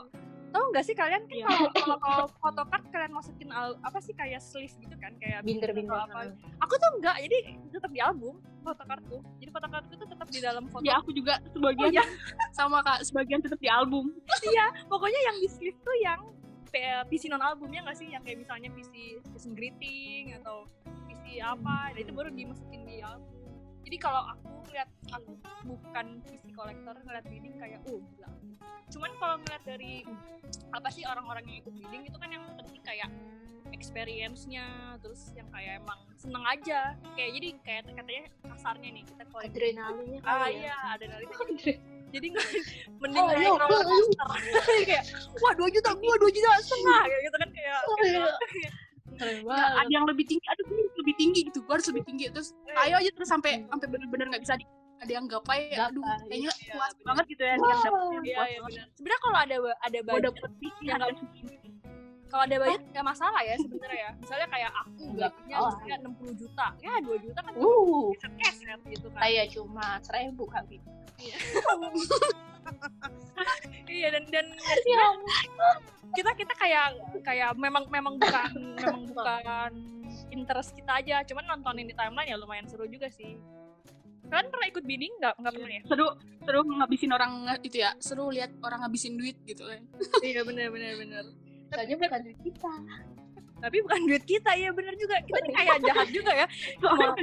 [0.54, 1.46] Tahu nggak sih kalian kan Iya.
[1.50, 5.98] kalau kalau kalau photocard kalian masukin al- apa sih kayak sleeve gitu kan kayak binder-binder
[5.98, 6.30] apa.
[6.62, 7.38] Aku tuh enggak, jadi
[7.74, 9.18] tetap di album photocardku.
[9.42, 10.86] Jadi photocardku tuh tetap di dalam foto.
[10.86, 12.06] ya aku juga sebagian Oh, iya.
[12.58, 14.13] sama kak sebagian tetap di album
[14.94, 16.22] Pokoknya yang di sleeve tuh yang
[17.06, 18.10] PC non albumnya nggak sih?
[18.10, 18.94] Yang kayak misalnya PC
[19.30, 20.66] season greeting atau
[21.06, 23.30] PC apa, nah itu baru dimasukin di album.
[23.84, 25.32] Jadi kalau aku ngeliat aku
[25.63, 28.30] bukan PC kolektor ngeliat bidding kayak oh gila.
[28.89, 30.04] Cuman kalau ngeliat dari
[30.69, 33.10] apa sih orang-orang yang ikut bidding itu kan yang penting kayak
[33.74, 34.65] experience-nya
[35.02, 40.19] terus yang kayak emang seneng aja kayak jadi kayak katanya kasarnya nih kita kalau adrenalinnya
[40.22, 41.26] ah kali iya ya ada dari
[42.10, 42.48] jadi nggak
[43.02, 43.89] mending Oh, naik iya, roller iya.
[43.89, 44.30] coaster
[44.88, 45.04] kayak
[45.36, 48.13] wah dua juta gua dua juta setengah kayak gitu kan kayak Oh, kayak-
[48.54, 48.69] iya.
[49.15, 51.60] Nggak, ada yang lebih tinggi aduh ini lebih tinggi gitu.
[51.63, 52.26] Gua harus lebih tinggi.
[52.30, 52.49] Terus
[52.80, 54.65] ayo aja terus sampai sampai bener-bener nggak bisa di
[54.97, 56.28] ada yang gapai aduh Gapai.
[56.32, 57.06] kayaknya Iya, puas bener.
[57.06, 57.67] banget gitu ya yang Wow.
[57.67, 57.91] dapetnya
[58.23, 58.88] iya puas iya banget.
[58.95, 60.34] sebenarnya kalau ada ada budget
[60.80, 61.56] Ya, nggak- segini
[62.32, 64.10] kalau ada budget nggak masalah ya sebenarnya ya.
[64.15, 68.08] Misalnya kayak aku gajinya misalnya 60 juta ya 2 juta kan uh.
[68.39, 69.19] cash gitu kan.
[69.21, 70.78] Saya cuma seribu kali.
[71.19, 71.36] Iya.
[74.13, 74.45] Dan dan
[74.88, 75.04] ya
[76.13, 76.88] kita kita kayak
[77.26, 79.71] kayak memang memang bukan memang bukan
[80.30, 81.26] interest kita aja.
[81.26, 83.38] Cuman nontonin di timeline ya lumayan seru juga sih.
[84.30, 85.82] Kalian pernah ikut bidding nggak nggak pernah ya?
[85.86, 86.08] Seru
[86.43, 89.82] seru ngabisin orang itu ya seru lihat orang ngabisin duit gitu kan.
[90.21, 91.26] Iya bener bener bener.
[91.73, 92.73] Soalnya bukan duit kita
[93.63, 95.23] tapi bukan duit kita ya bener juga.
[95.23, 96.47] Kita nih kayak jahat juga ya.
[96.84, 97.15] Soalnya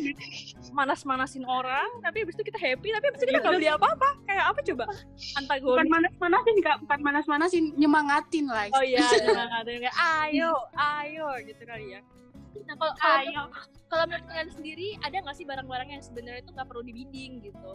[0.72, 3.86] manas manasin orang tapi abis itu kita happy tapi abis itu kita nggak beli apa
[3.92, 4.84] apa kayak apa coba?
[4.88, 6.76] Bukan antagonis manas manasin kak.
[6.80, 9.04] Bukan manas manasin nyemangatin lah oh iya
[9.68, 12.00] yang kayak ayo ayo gitu kali ya.
[12.64, 13.42] Nah kalau kalau ayo.
[13.92, 17.32] kalau menurut kalian sendiri ada nggak sih barang-barang yang sebenarnya itu nggak perlu di bidding
[17.44, 17.72] gitu?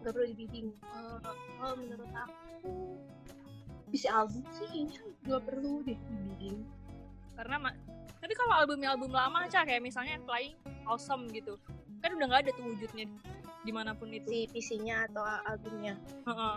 [0.00, 1.18] Nggak perlu di bidding Eh,
[1.60, 2.72] kalau menurut aku
[3.92, 6.58] bisa album sih kayaknya nggak perlu deh di bidding
[7.36, 7.78] karena ma-
[8.18, 10.56] tapi kalau albumnya album lama cah kayak misalnya Flying
[10.88, 11.60] Awesome gitu
[12.00, 13.06] kan udah nggak ada tuh wujudnya
[13.62, 14.26] di mana pun itu.
[14.26, 15.94] Si PC-nya atau albumnya.
[16.26, 16.56] Heeh.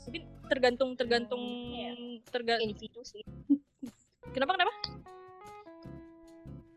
[0.00, 1.40] mungkin tergantung tergantung
[1.70, 2.20] Iya.
[2.28, 3.22] terga individu sih.
[4.34, 4.72] Kenapa kenapa?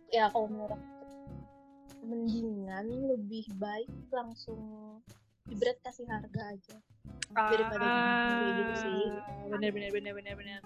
[0.07, 0.79] Ya kalau menurut
[2.05, 4.61] mendingan lebih baik langsung
[5.47, 6.75] jebret kasih harga aja.
[7.33, 8.93] Daripada kayak gitu sih.
[9.17, 10.59] Ah, bener bener bener bener bener.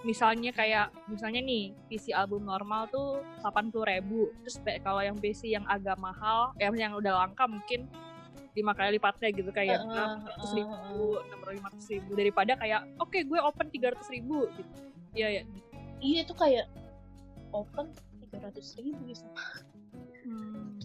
[0.00, 4.32] Misalnya kayak misalnya nih PC album normal tuh 80.000 ribu.
[4.44, 7.84] Terus pe- kalau yang PC yang agak mahal yang yang udah langka mungkin
[8.50, 10.74] lima kali lipatnya gitu kayak Heeh, ratus ribu
[11.22, 14.48] enam ratus lima ratus ribu daripada kayak oke gue open tiga ratus ribu.
[14.56, 14.72] Gitu.
[15.14, 15.42] Iya ya
[16.00, 16.66] iya itu kayak
[17.54, 17.92] open
[18.24, 19.26] tiga ratus ribu gitu.
[20.26, 20.80] Hmm.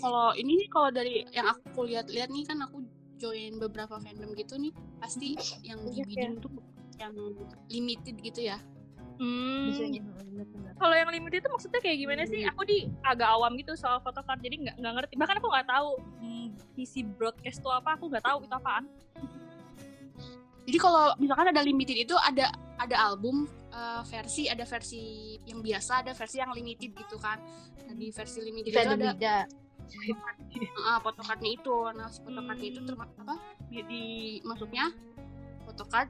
[0.00, 2.84] Kalau ini nih kalau dari yang aku lihat-lihat nih kan aku
[3.20, 6.04] join beberapa fandom gitu nih pasti yang di ya.
[6.08, 6.52] bidding tuh
[6.96, 7.12] yang
[7.68, 8.58] limited gitu ya.
[9.20, 12.40] Hmm, bisa benar-benar kalau yang limited itu maksudnya kayak gimana sih?
[12.48, 15.14] Aku di agak awam gitu soal photocard, jadi nggak nggak ngerti.
[15.20, 15.90] Bahkan aku nggak tahu
[16.24, 18.84] hmm, PC broadcast itu apa, aku nggak tahu itu apaan.
[20.64, 22.48] Jadi kalau misalkan ada limited itu ada
[22.80, 23.44] ada album
[23.76, 27.36] eh, versi, ada versi yang biasa, ada versi yang limited gitu kan.
[27.84, 29.36] Nah, di versi limited itu ada beda
[30.86, 31.76] uh, photocardnya itu.
[31.96, 32.88] Nah, photocardnya itu Hmm.
[32.88, 33.34] terma- apa?
[33.70, 34.04] Di, di
[34.46, 34.90] masuknya
[35.66, 36.08] photocard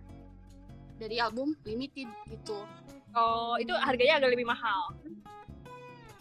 [1.01, 2.65] dari album limited gitu.
[3.17, 4.95] Oh, itu harganya agak lebih mahal.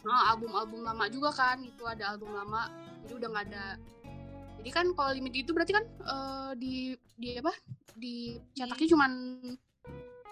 [0.07, 2.71] Nah, album-album lama juga kan, itu ada album lama,
[3.03, 3.65] jadi udah nggak ada.
[4.59, 6.73] Jadi kan kalau limit itu berarti kan eh, di
[7.19, 7.51] di apa?
[7.99, 9.11] Di cetaknya cuman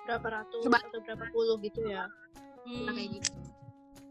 [0.08, 0.80] berapa ratus Coba.
[0.80, 2.08] atau berapa puluh gitu ya
[2.88, 3.32] nah, kayak gitu.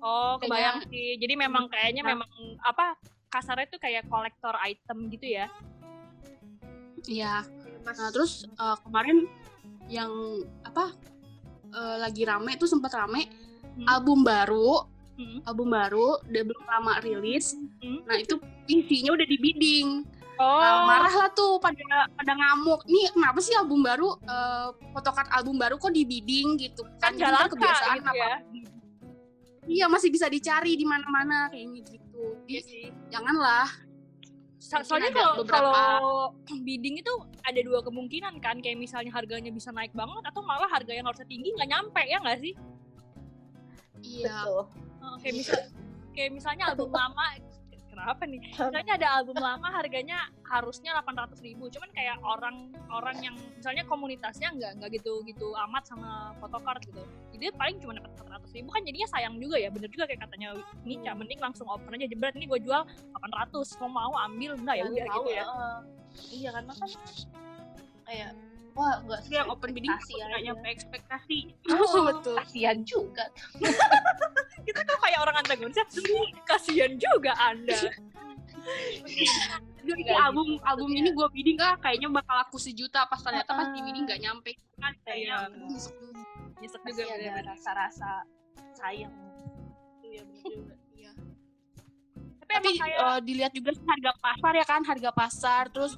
[0.07, 1.09] Oh, kebayang Kayaknya- sih.
[1.19, 2.11] Jadi memang kayaknya Nah.
[2.15, 2.31] memang
[2.63, 2.95] apa
[3.27, 5.51] kasarnya tuh kayak kolektor item gitu ya.
[7.05, 7.43] Iya.
[7.85, 9.27] Nah, terus eh, kemarin
[9.89, 10.11] yang
[10.63, 10.95] apa?
[11.69, 13.27] eh, lagi rame tuh sempat rame
[13.75, 13.85] Hmm.
[13.87, 15.43] album baru, Hmm.
[15.45, 17.53] album baru udah belum lama rilis.
[17.77, 18.01] Hmm.
[18.07, 20.07] Nah, itu isinya udah di bidding.
[20.37, 21.77] Oh, Nah, marah lah tuh pada
[22.09, 22.87] pada ngamuk.
[22.87, 27.21] Nih kenapa sih album baru eh photocard album baru kok di bidding gitu kan Jadi
[27.21, 28.13] gak ntar langka kebiasaan gitu ya.
[28.15, 28.29] apa
[29.67, 32.23] Iya masih bisa dicari di mana-mana kayaknya gitu.
[32.47, 32.85] Iya sih.
[33.07, 33.67] janganlah.
[34.57, 36.11] So- soalnya kalau beberapa- kalau
[36.67, 40.91] bidding itu ada dua kemungkinan kan kayak misalnya harganya bisa naik banget atau malah harga
[40.91, 42.55] yang harusnya tinggi nggak nyampe ya nggak sih
[44.03, 44.43] Iya.
[44.43, 44.63] betul
[44.99, 45.59] Oh, kayak misal
[46.11, 47.27] kayak misalnya album lama
[47.97, 48.41] kenapa nih?
[48.53, 51.65] Misalnya ada album lama harganya harusnya 800.000 ribu.
[51.73, 57.03] Cuman kayak orang orang yang misalnya komunitasnya nggak nggak gitu gitu amat sama photocard gitu.
[57.33, 58.69] Jadi paling cuma dapat 400 ribu.
[58.71, 60.49] Kan jadinya sayang juga ya bener juga kayak katanya
[60.85, 61.13] Nica.
[61.13, 61.19] Hmm.
[61.25, 64.55] mending langsung open aja jebret ini gue jual 800 mau mau ambil.
[64.57, 65.45] Enggak ya udah tahu, gitu ya.
[65.45, 65.79] eh,
[66.33, 66.65] iya kan
[68.07, 68.31] kayak
[68.77, 71.39] wah nggak Dia yang open bidding nggak nyampe ekspektasi.
[71.73, 72.37] Oh, betul.
[72.39, 73.25] kasihan juga
[74.67, 75.85] kita tuh kayak orang antagonisnya
[76.45, 77.75] kasihan juga anda
[79.79, 81.07] Jadi Nggak album gitu album maksudnya.
[81.07, 83.85] ini gue bidding ah kayaknya bakal laku sejuta pas ternyata pas di Ah.
[83.85, 85.65] bidding nggak nyampe kan kayaknya Iya.
[85.65, 86.21] nyesek juga.
[86.59, 87.45] nyesek pasti juga ada bener-bener.
[87.49, 88.11] rasa-rasa
[88.75, 89.15] sayang
[90.03, 90.75] Iya, juga.
[90.91, 91.11] Iya.
[92.41, 95.93] tapi, tapi kayak eh, dilihat juga sih harga pasar ya kan harga pasar terus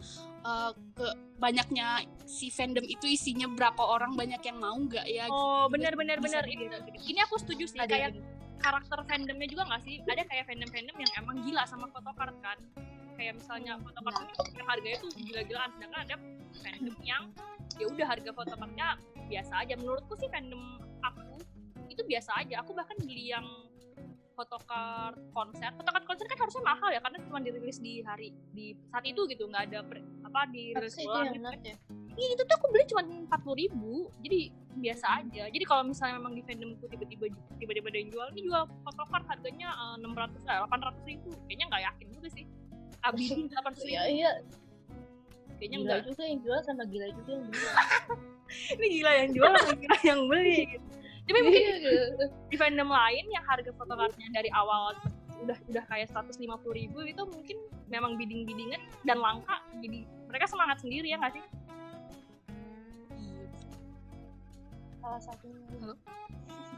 [0.48, 1.08] eh, ke
[1.38, 5.76] banyaknya si fandom itu isinya berapa orang banyak yang mau nggak ya oh gitu.
[5.76, 6.44] bener bener Bisa bener.
[6.50, 6.76] ini, gitu.
[7.14, 8.16] ini aku setuju sih ada kayak yang
[8.58, 10.02] karakter fandomnya juga nggak sih?
[10.04, 12.58] Ada kayak fandom fandom yang emang gila sama photocard kan?
[13.14, 16.16] Kayak misalnya photocard yang harganya tuh gila-gilaan sedangkan ada
[16.62, 17.22] fandom yang
[17.78, 18.88] ya udah harga photocardnya
[19.30, 19.74] biasa aja.
[19.78, 21.38] Menurutku sih fandom aku
[21.88, 22.60] itu biasa aja.
[22.66, 23.46] Aku bahkan beli yang
[24.38, 29.02] photocard konser photocard konser kan harusnya mahal ya karena cuma dirilis di hari di saat
[29.02, 31.76] itu gitu nggak ada pre- apa dirilis ulang gitu enak ya
[32.18, 35.46] Iya itu tuh aku beli cuma empat puluh ribu, jadi biasa aja.
[35.54, 37.30] Jadi kalau misalnya memang di fandomku tiba-tiba
[37.62, 41.82] tiba-tiba ada yang jual, ini jual photocard harganya enam ratus, delapan ratus ribu, kayaknya nggak
[41.86, 42.44] yakin juga sih.
[43.06, 44.30] Abis delapan ratus iya ribu, iya
[45.58, 46.06] kayaknya gila enggak.
[46.10, 47.66] juga yang jual sama gila juga yang beli
[48.74, 50.58] Ini gila yang jual, sama gila yang beli.
[50.74, 50.86] Gitu.
[51.28, 52.26] Tapi mungkin Iya.
[52.48, 54.96] di fandom lain yang harga photocardnya dari awal
[55.44, 56.40] udah udah kayak 150
[56.74, 61.44] ribu itu mungkin memang bidding-biddingan dan langka, jadi mereka semangat sendiri ya nggak sih?
[64.98, 65.94] salah satunya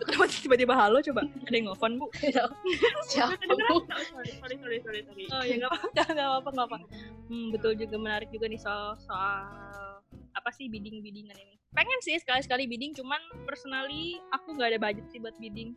[0.01, 1.23] Kenapa tiba-tiba halo coba?
[1.45, 2.07] Ada yang nelfon bu?
[3.13, 3.37] siapa?
[4.11, 6.79] Sorry sorry sorry sorry sorry oh ya nggak apa nggak apa nggak apa
[7.31, 9.45] hmm, betul juga menarik juga nih soal soal
[10.35, 11.55] apa sih bidding biddingan ini.
[11.77, 15.77] Pengen sih sekali sekali bidding cuman personally aku nggak ada budget sih buat bidding.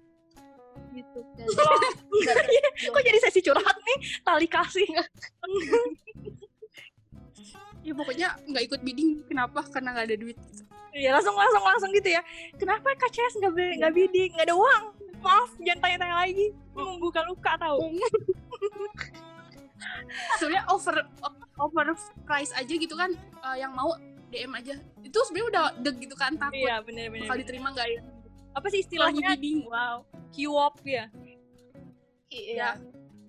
[0.93, 1.19] Gitu.
[2.25, 3.97] Dan- kok jadi sesi curhat nih?
[4.25, 4.87] Tali kasih
[7.83, 9.59] ya pokoknya nggak ikut bidding kenapa?
[9.67, 10.37] Karena nggak ada duit
[10.93, 12.21] Iya langsung langsung langsung gitu ya.
[12.53, 14.29] Kenapa KCS nggak beli nggak bidding?
[14.37, 14.83] Nggak ada uang?
[15.25, 16.53] Maaf jangan tanya-tanya lagi.
[16.53, 17.81] Ini membuka luka tau.
[20.37, 20.95] Sebenarnya over
[21.57, 21.85] over
[22.29, 23.97] price aja gitu kan eh, yang mau
[24.29, 24.77] DM aja.
[25.01, 26.61] Itu sebenarnya udah deg gitu kan takut.
[26.61, 28.01] Iya bener bener bakal diterima nggak ya?
[28.53, 29.33] Apa sih istilahnya?
[29.33, 29.65] Bidding.
[29.65, 31.09] wow Q-op ya?
[32.29, 32.77] Iya.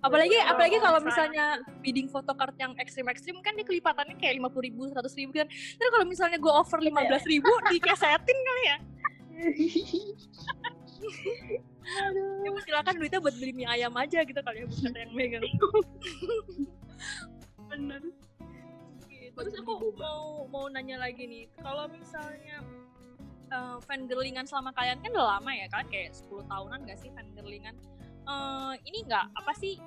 [0.05, 0.51] Apalagi Betul.
[0.53, 1.45] apalagi kalau Misalnya.
[1.81, 5.49] bidding photocard yang ekstrim ekstrim kan dia kelipatannya kayak lima puluh ribu seratus ribu kan.
[5.49, 8.77] Terus kalau misalnya gue over lima belas ribu dikesetin kali ya?
[12.41, 15.43] Ya Bu, silakan duitnya buat beli mie ayam aja gitu kali ya bukan yang megang.
[17.69, 18.01] Bener.
[19.35, 22.63] terus Buat aku mau mau nanya lagi nih kalau misalnya
[23.51, 27.75] uh, fangirlingan selama kalian kan udah lama ya kan kayak 10 tahunan gak sih fangirlingan?
[28.25, 29.77] Eh ini nggak apa sih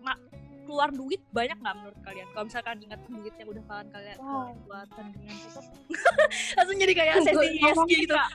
[0.00, 0.22] ma-
[0.68, 4.52] keluar duit banyak nggak menurut kalian kalau misalkan ingat duit yang udah kalian kalian Wow.
[4.68, 5.60] buat itu
[6.60, 8.12] langsung jadi kayak sesi ISG gitu.
[8.12, 8.28] Enggak,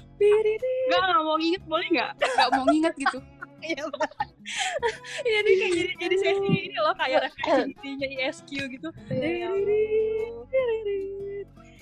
[1.06, 2.12] enggak mau nginget boleh enggak?
[2.18, 3.20] Enggak mau nginget gitu.
[3.64, 3.80] Iya.
[5.24, 8.90] Iya, jadi kayak jadi jadi sesi ini loh kayak refleksinya ISQ gitu.
[9.08, 9.48] Iya.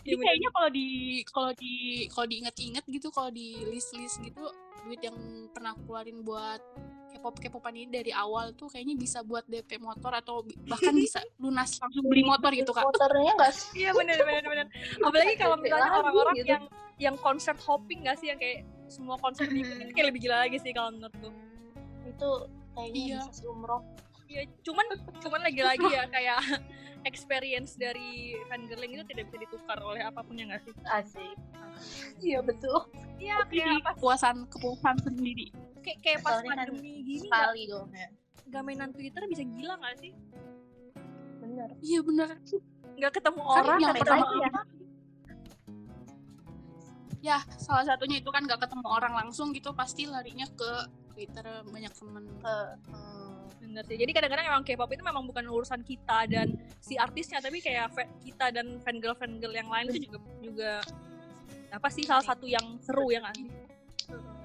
[0.02, 0.88] Jadi kayaknya kalau di
[1.30, 1.74] kalau di
[2.10, 4.46] kalau diinget-inget gitu, kalau di list-list gitu,
[4.86, 5.18] duit yang
[5.54, 6.62] pernah keluarin buat
[7.12, 11.76] K-pop K-popan ini dari awal tuh kayaknya bisa buat DP motor atau bahkan bisa lunas
[11.78, 12.88] langsung beli motor gitu kak.
[12.88, 13.84] Motornya nggak sih?
[13.84, 14.66] Iya benar benar benar.
[15.04, 16.50] Apalagi kalau misalnya orang-orang gitu.
[16.50, 16.64] yang
[17.02, 20.72] yang konser hopping gak sih yang kayak semua konser diikutin kayak lebih gila lagi sih
[20.72, 21.30] kalau menurutku.
[22.08, 22.30] Itu
[22.78, 23.20] kayaknya Iya.
[23.28, 23.82] bisa seumroh.
[24.32, 24.86] Iya, cuman
[25.20, 26.40] cuman lagi-lagi ya kayak
[27.04, 30.74] experience dari fangirling itu tidak bisa ditukar oleh apa pun ya nggak sih?
[30.88, 31.38] Asik.
[32.24, 32.88] Iya betul.
[33.20, 35.52] Iya, kayak pas kepuasan kepuasan sendiri.
[35.82, 38.08] kayak, kayak pas Soalnya kan pandemi gini nggak Sekali dong ya.
[38.52, 40.12] nggak mainan Twitter bisa gila nggak sih?
[41.42, 41.70] Bener.
[41.82, 42.30] Iya bener.
[42.96, 44.52] Nggak ketemu Kan orang, yang pertama ketemu ya.
[47.22, 50.72] Ya salah satunya itu kan nggak ketemu orang langsung gitu pasti larinya ke
[51.14, 52.24] Twitter banyak temen.
[52.42, 52.56] Ke,
[52.94, 53.98] hmm, Bener sih.
[54.00, 56.48] Jadi kadang-kadang emang K-pop itu memang bukan urusan kita dan
[56.80, 57.92] si artisnya, tapi kayak
[58.24, 60.72] kita dan fangirl fangirl yang lain itu juga juga
[61.72, 63.36] apa sih salah satu yang seru ya kan?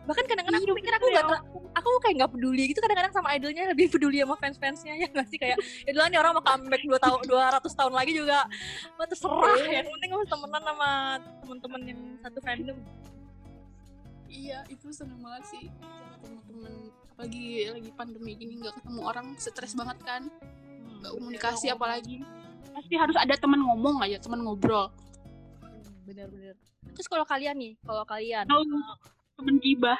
[0.06, 1.44] Bahkan kadang-kadang aku pikir aku nggak ter-
[1.76, 5.38] aku kayak nggak peduli gitu kadang-kadang sama idolnya lebih peduli sama fans-fansnya ya nggak sih
[5.38, 8.38] kayak ya dulu nih orang mau comeback dua tahun 200 tahun lagi juga
[8.96, 10.90] terserah yang penting temenan sama
[11.42, 12.78] temen-temen yang satu fandom
[14.36, 15.64] Iya itu seneng banget sih.
[15.80, 16.74] Sama temen-temen
[17.16, 20.28] apalagi lagi pandemi gini nggak ketemu orang stres banget kan.
[21.00, 22.20] Nggak komunikasi apalagi.
[22.76, 24.92] Pasti harus ada teman ngomong aja teman ngobrol.
[26.04, 26.54] Bener-bener.
[26.92, 28.62] Terus kalau kalian nih kalau kalian tahu
[29.40, 29.96] temen gibah.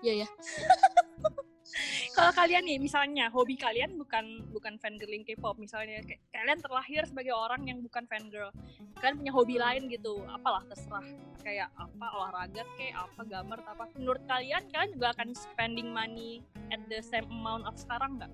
[0.00, 0.28] Iya ya.
[2.16, 7.34] Kalau kalian nih misalnya hobi kalian bukan bukan fangirling K-pop misalnya kayak kalian terlahir sebagai
[7.34, 8.50] orang yang bukan fangirl.
[8.98, 11.06] Kalian punya hobi lain gitu, apalah terserah.
[11.40, 13.84] Kayak apa olahraga kayak apa gambar apa.
[13.96, 18.30] Menurut kalian kalian juga akan spending money at the same amount of sekarang nggak?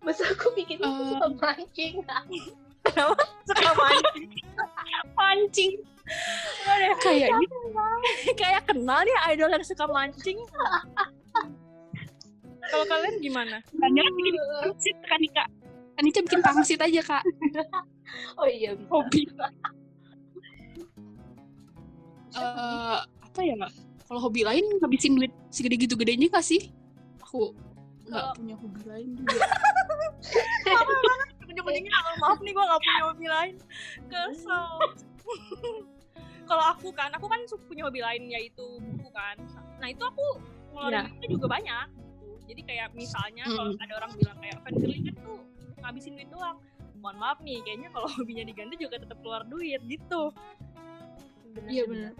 [0.00, 1.94] Masa aku bikin itu suka mancing.
[3.44, 4.32] Suka mancing.
[5.12, 5.72] pancing
[6.68, 7.48] Aduh, kayaknya
[8.36, 10.38] kayak kenal nih idol yang suka mancing.
[12.68, 13.56] Kalau kalian gimana?
[13.72, 15.48] banyak bikin pangsit kan kak
[15.94, 17.24] Kanica bikin pangsit aja kak.
[18.40, 18.88] Oh iya bisa.
[18.88, 19.28] hobi.
[22.32, 23.72] Eh, apa ya kak?
[24.08, 26.72] Kalau hobi lain ngabisin duit segede gitu gedenya gak sih?
[27.20, 27.52] Aku
[28.08, 29.36] nggak Kalau- punya hobi lain juga.
[31.48, 33.54] Ujung-ujungnya ah, maaf nih gue gak punya hobi lain.
[34.08, 34.68] Kesel.
[36.48, 39.36] Kalau aku kan aku kan punya hobi lain yaitu buku kan.
[39.76, 40.24] Nah itu aku
[40.72, 41.28] ngeluarin Iya.
[41.28, 41.86] juga banyak.
[42.48, 43.84] Jadi kayak misalnya kalau Mm.
[43.84, 45.38] ada orang bilang kayak fangirling kan tuh
[45.78, 46.56] ngabisin duit doang
[46.98, 50.32] mohon maaf nih kayaknya kalau hobinya diganti juga tetap keluar duit gitu
[51.66, 52.14] iya benar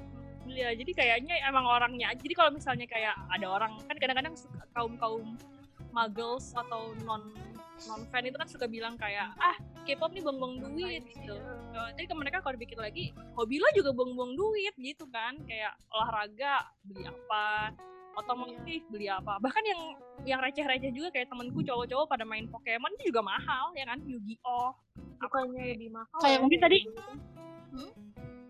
[0.49, 2.09] Iya, jadi kayaknya emang orangnya.
[2.17, 5.37] Jadi kalau misalnya kayak ada orang kan kadang-kadang suka kaum kaum
[5.93, 7.21] muggles atau non
[7.85, 9.53] non fan itu kan suka bilang kayak ah
[9.85, 11.37] K-pop nih buang-buang duit gitu.
[11.37, 15.77] Eh, Jadi ke mereka kalau dipikir lagi hobi lo juga buang-buang duit gitu kan kayak
[15.93, 17.77] olahraga beli apa
[18.14, 19.37] otomotif beli apa.
[19.38, 19.81] Bahkan yang
[20.25, 23.98] yang receh-receh juga kayak temenku cowok-cowok pada main Pokemon itu juga mahal ya kan?
[24.02, 24.71] Yu-Gi-Oh!
[25.19, 26.19] Bukannya lebih mahal.
[26.19, 27.02] Kayak ya, mungkin tadi- gitu.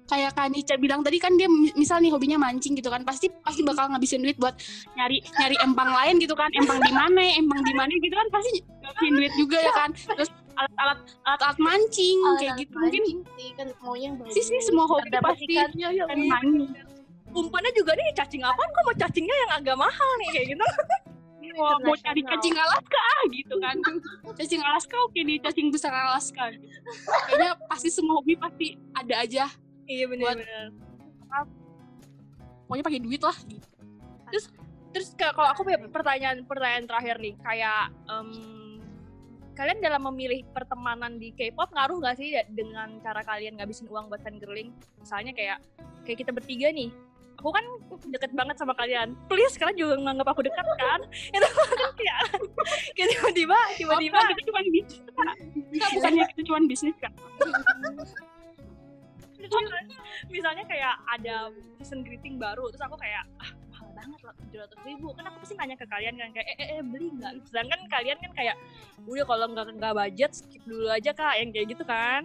[0.09, 3.61] kayak Kanica bilang tadi kan dia mi- misal nih hobinya mancing gitu kan pasti pasti
[3.61, 4.57] bakal ngabisin duit buat
[4.97, 6.49] nyari nyari empang lain gitu kan.
[6.57, 9.91] Empang di mana empang di mana gitu kan pasti ngabisin duit juga ya kan.
[9.93, 10.99] Terus alat-alat
[11.29, 13.03] alat-alat mancing kayak Alat gitu mungkin.
[13.05, 14.33] mancing sih kan maunya yang bagus.
[14.33, 16.73] sih sih semua hobi pasti kan mancing
[17.33, 18.69] umpannya juga nih cacing apaan?
[18.71, 20.67] Kok mau cacingnya yang agak mahal nih kayak gitu.
[21.59, 23.01] Mau, mau cari cacing Alaska.
[23.03, 23.75] ah, gitu kan.
[24.39, 26.55] Cacing Alaska oke nih cacing besar Alaska.
[26.55, 26.71] Gitu.
[27.27, 29.51] kayaknya pasti semua hobi pasti ada aja
[29.89, 30.71] iya benar-benar
[32.69, 33.67] pokoknya pakai duit lah gitu.
[34.93, 38.29] terus ke- kalau aku punya pertanyaan pertanyaan terakhir nih kayak em,
[39.57, 44.21] kalian dalam memilih pertemanan di K-pop ngaruh gak sih dengan cara kalian ngabisin uang buat
[44.23, 44.71] fangirling
[45.01, 45.59] misalnya kayak
[46.07, 46.93] kayak kita bertiga nih
[47.39, 47.65] aku kan
[48.11, 49.15] deket banget sama kalian.
[49.31, 51.01] Please kalian juga nganggap aku dekat kan?
[51.35, 52.19] Itu kan kayak
[52.99, 54.99] kayak tiba-tiba tiba-tiba itu cuma bisnis
[55.79, 57.13] Kak, bukannya itu cuma bisnis kak.
[60.35, 64.79] Misalnya kayak ada season greeting baru terus aku kayak ah mahal banget lah tujuh ratus
[64.83, 65.09] ribu.
[65.15, 66.29] Kan aku pasti nanya ke kalian kan?
[66.35, 67.33] Kayak eh, eh, eh beli nggak?
[67.47, 68.57] Sedangkan kalian kan kayak
[69.07, 71.39] udah kalau nggak nggak budget skip dulu aja kak.
[71.39, 72.23] Yang kayak gitu kan.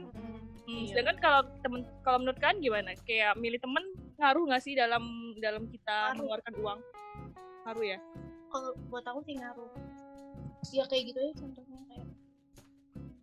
[0.64, 0.96] Hmm, Iya.
[0.96, 2.96] sedangkan kalau temen kalau menurut kalian gimana?
[3.04, 3.84] Kayak milih temen
[4.20, 5.04] ngaruh nggak sih dalam
[5.42, 6.18] dalam kita Ngaruh.
[6.22, 6.80] mengeluarkan uang?
[7.66, 8.00] Ngaruh ya?
[8.54, 9.72] Kalau buat aku sih ngaruh.
[10.72, 12.08] Ya kayak gitu aja contohnya kayak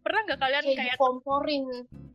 [0.00, 1.64] pernah nggak kalian kayak kayak dikomporin.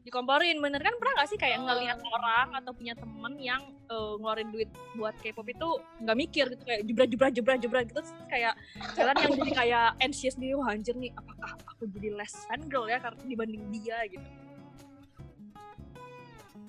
[0.06, 0.58] dikomporin?
[0.62, 4.70] Bener kan pernah nggak sih kayak ngelihat orang atau punya temen yang eh, ngeluarin duit
[4.94, 5.70] buat K-pop itu
[6.02, 8.54] nggak mikir gitu kayak jebret jebret jebret jebret gitu terus kayak
[8.94, 12.86] kalian yang jadi kayak anxious nih wah anjir nih apakah aku jadi less fan girl
[12.86, 14.26] ya karena dibanding dia gitu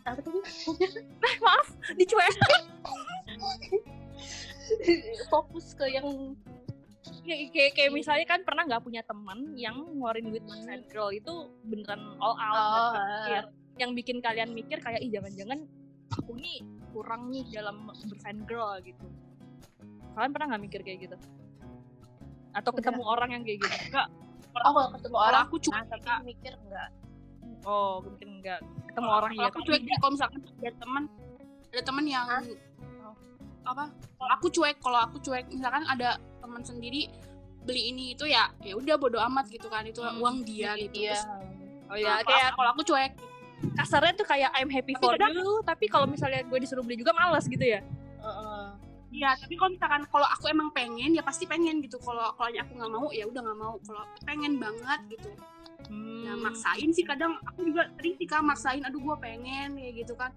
[0.06, 0.40] apa tadi?
[1.26, 2.34] Eh maaf dicuek
[5.30, 6.34] fokus ke yang
[7.22, 11.50] kayak, kayak, kayak misalnya kan pernah nggak punya teman yang ngeluarin duit buat girl itu
[11.66, 13.42] beneran all out Oh, mikir.
[13.78, 15.66] yang bikin kalian mikir kayak ih jangan-jangan
[16.14, 19.06] aku nih kurang nih dalam berfan girl gitu.
[20.18, 21.16] Kalian pernah nggak mikir kayak gitu?
[22.56, 23.76] Atau ketemu orang yang kayak gitu?
[23.92, 24.08] Enggak
[24.64, 26.88] oh kalau ketemu orang aku cuek nah, mikir enggak
[27.66, 31.02] oh mungkin enggak ketemu orang ya aku cuek kalau misalkan ada teman
[31.66, 32.42] ada teman yang Hah?
[33.66, 37.10] apa kalau aku cuek kalau aku cuek misalkan ada teman sendiri
[37.66, 41.02] beli ini itu ya ya udah bodo amat gitu kan itu Hmm, uang dia gitu
[41.02, 41.26] iya Terus,
[41.90, 43.12] oh nah, ya kalau kayak kalau aku cuek
[43.74, 46.94] kasarnya tuh kayak I'm happy Tapi for kadang- you tapi kalau misalnya gue disuruh beli
[46.94, 47.82] juga males gitu ya
[48.22, 48.66] Heeh.
[49.06, 51.96] Iya, tapi kalau misalkan kalau aku emang pengen ya pasti pengen gitu.
[52.02, 53.78] Kalau kalau aku nggak mau ya udah nggak mau.
[53.80, 55.30] Kalau pengen banget gitu.
[56.22, 56.42] Ya Hmm.
[56.42, 60.32] maksain sih kadang aku juga sering sih maksain aduh gua pengen kayak gitu kan.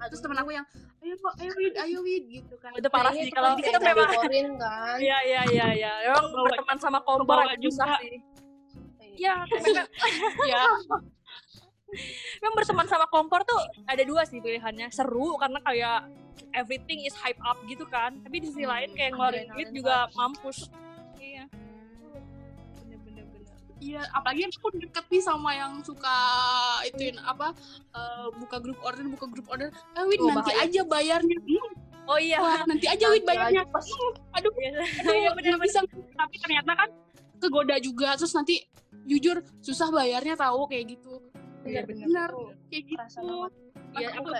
[0.00, 0.66] Terus temen aku yang
[1.00, 2.72] ayo kok ayo wid ayo wid gitu kan.
[2.72, 4.08] itu parah sih kalau kayak memang
[4.56, 5.92] kan Iya iya iya iya.
[6.06, 8.00] Emang berteman sama kompor agak susah juga.
[8.00, 8.18] sih.
[9.20, 9.84] Iya, memang,
[10.46, 10.62] ya
[12.40, 14.88] memang berteman sama kompor tuh ada dua sih pilihannya.
[14.88, 15.98] Seru karena kayak
[16.52, 18.16] everything is hype up gitu kan.
[18.20, 20.70] Tapi di sisi Hmm, lain kayak ngeluarin duit juga mampus.
[23.80, 24.00] Iya.
[24.00, 24.04] Bener.
[24.04, 26.16] Iya, apalagi aku deket nih sama yang suka
[26.84, 27.56] ituin apa
[27.90, 29.68] eh, buka grup order buka grup order.
[29.96, 30.68] Eh Wid Oh, nanti bahaya.
[30.68, 31.38] aja bayarnya.
[31.40, 31.72] Hmm,
[32.04, 32.38] Oh iya.
[32.38, 33.62] wah, nanti aja Nanti bayarnya.
[33.66, 34.70] pas Hmm, aduh Iya
[35.00, 35.80] Aduh, bener nggak bisa
[36.12, 36.88] tapi ternyata kan
[37.38, 38.60] kegoda juga terus nanti
[39.06, 41.16] jujur susah bayarnya tahu kayak gitu
[41.62, 42.28] Iya, benar
[42.68, 43.36] kayak gitu
[43.96, 44.30] Iya, aku.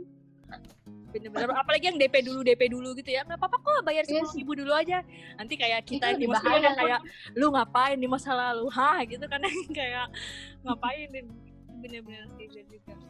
[1.10, 1.50] bener-bener.
[1.52, 3.22] Apalagi yang DP dulu DP dulu gitu ya.
[3.22, 4.98] Nggak apa-apa kok bayar Iya sepuluh ribu dulu aja.
[5.36, 6.58] Nanti kayak kita bahaya.
[6.58, 7.00] udah kayak
[7.34, 9.40] lu ngapain di masa lalu, hah gitu kan
[9.78, 10.06] kayak
[10.62, 11.10] ngapain
[11.80, 12.60] bener-bener juga.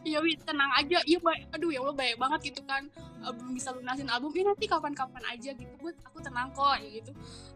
[0.01, 0.97] Iya Wi, tenang aja.
[1.03, 1.19] Iya.
[1.53, 2.87] Aduh ya Allah baik banget gitu kan.
[3.21, 4.31] Belum bisa lunasin album.
[4.33, 5.71] Ya nanti kapan-kapan aja gitu.
[5.77, 7.11] Gue aku tenang kok ya gitu.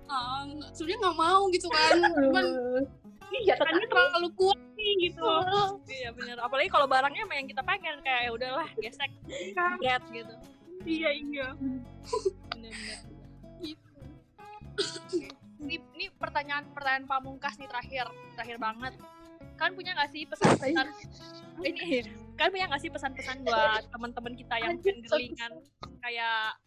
[0.05, 1.95] Nggak- sebenarnya nggak mau gitu kan.
[1.97, 2.45] Cuman
[3.25, 4.59] ini jatannya terlalu kuat
[5.09, 5.25] gitu.
[5.95, 6.37] Iya bener.
[6.41, 9.11] Apalagi kalau barangnya emang yang kita pengen kayak ya udahlah gesek,
[9.81, 10.33] get gitu.
[10.85, 11.47] Iya iya.
[12.53, 12.99] Bener-bener.
[13.61, 13.89] Gitu.
[15.65, 18.05] Ini, ini pertanyaan pertanyaan pamungkas nih terakhir,
[18.37, 18.93] terakhir banget.
[19.55, 20.87] Kan punya nggak sih pesan-pesan
[21.63, 22.03] ini?
[22.35, 25.53] Kan punya nggak sih pesan-pesan buat teman-teman kita yang fangirlingan
[26.03, 26.59] kayak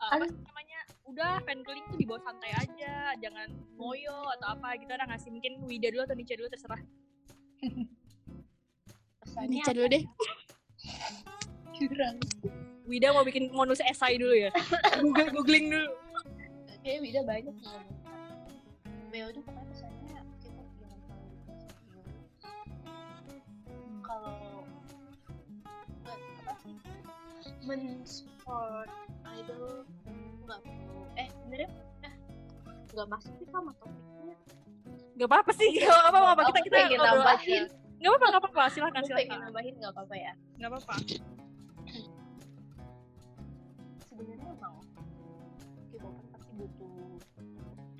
[0.00, 0.80] uh, apa sih namanya?
[1.04, 5.28] Udah fangirling tuh dibawa santai aja, jangan ngoyo atau apa gitu ada nggak sih?
[5.28, 6.80] Mungkin Wida dulu atau Nica dulu terserah.
[9.20, 10.04] Pesannya Nica dulu deh.
[11.80, 12.16] curang.
[12.84, 14.50] Wida mau bikin mau nulis esai dulu ya?
[15.00, 15.88] Google googling dulu.
[16.80, 17.98] kayak beda banyak sih ngomong.
[19.12, 21.64] Beo tuh pokoknya pesannya kita jangan terlalu serius
[24.00, 24.64] kalau
[26.40, 26.76] apa sih?
[27.68, 28.90] Mensupport
[29.38, 29.84] idol
[30.48, 31.00] nggak perlu.
[31.20, 31.70] Eh bener ya?
[32.08, 32.14] Eh
[32.96, 34.36] nggak masuk sih sama topiknya
[35.20, 37.62] Gak apa-apa sih, gak apa-apa apa kita kita pengen ngobrol nambahin.
[37.68, 37.76] Aja.
[38.00, 40.32] Gak apa-apa, gak apa-apa, silakan aku pengen nambahin nggak apa-apa ya.
[40.56, 40.94] Gak apa-apa.
[44.08, 44.76] sebenarnya emang
[45.92, 46.96] K-popers pasti butuh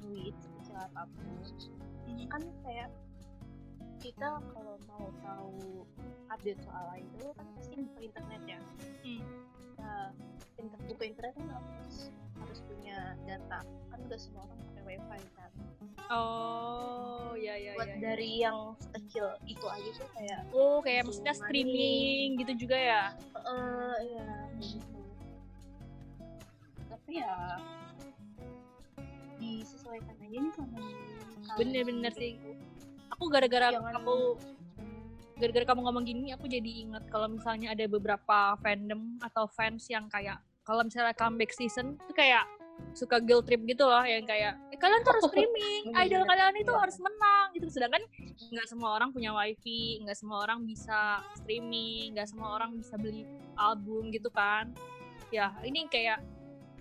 [0.01, 1.45] duit sekecil apa pun.
[2.29, 2.89] Kan kayak
[4.01, 5.85] kita kalau mau tahu
[6.33, 8.61] update soal itu kan pasti buka internet ya.
[9.05, 9.23] Hmm.
[9.81, 10.13] Nah,
[10.57, 11.97] inter buka internet kan harus
[12.37, 13.59] harus punya data
[13.89, 15.51] kan gak semua orang pakai wifi kan
[16.11, 17.95] Oh, ya ya buat ya.
[17.95, 18.03] ya.
[18.03, 21.43] dari yang sekecil itu aja tuh kayak Oh, kayak maksudnya money.
[21.47, 23.03] streaming gitu juga ya?
[23.39, 24.29] eh ya
[24.59, 25.01] gitu
[26.89, 27.35] tapi ya
[29.39, 30.79] disesuaikan aja nih sama
[31.57, 32.37] Bener-bener sih.
[33.11, 34.17] Aku gara-gara Jangan- kamu
[35.41, 40.05] gara-gara kamu ngomong gini, aku jadi ingat kalau misalnya ada beberapa fandom atau fans yang
[40.13, 40.37] kayak
[40.69, 42.45] kalau misalnya comeback season itu kayak
[42.93, 46.73] suka guilt trip gitu loh yang kayak eh, kalian tuh harus streaming idol kalian itu
[46.73, 47.67] harus menang gitu.
[47.73, 48.03] Sedangkan
[48.53, 53.25] nggak semua orang punya wifi nggak semua orang bisa streaming nggak semua orang bisa beli
[53.57, 54.73] album gitu kan.
[55.33, 56.21] Ya ini kayak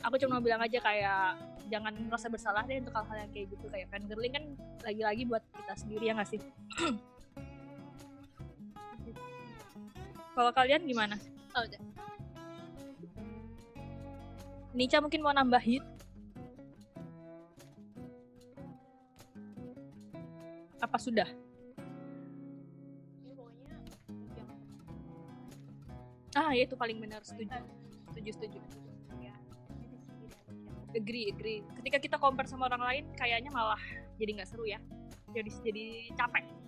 [0.03, 1.39] aku cuma mau bilang aja kayak
[1.69, 3.65] jangan merasa bersalah deh untuk hal-hal yang kayak gitu.
[3.69, 4.43] Kayak fangirling kan
[4.87, 6.41] lagi-lagi buat kita sendiri ya nggak sih
[10.39, 11.19] kalau kalian gimana?
[11.51, 11.81] Oh, udah.
[14.71, 15.83] Nica mungkin mau nambahin?
[20.79, 21.27] Apa sudah?
[26.39, 27.59] Ah ya itu paling benar setuju.
[28.15, 28.59] Setuju setuju.
[29.19, 29.35] Ya
[30.95, 31.67] agree agree.
[31.83, 33.81] Ketika kita compare sama orang lain kayaknya malah
[34.15, 34.79] jadi nggak seru ya.
[35.35, 35.85] Jadi jadi
[36.15, 36.58] capek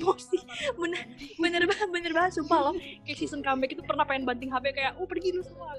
[0.00, 0.38] emosi.
[0.74, 1.02] Bener
[1.36, 2.74] bener banget bener banget sumpah loh.
[3.04, 5.76] Kayak season comeback itu pernah pengen banting HP kayak oh pergi lu semua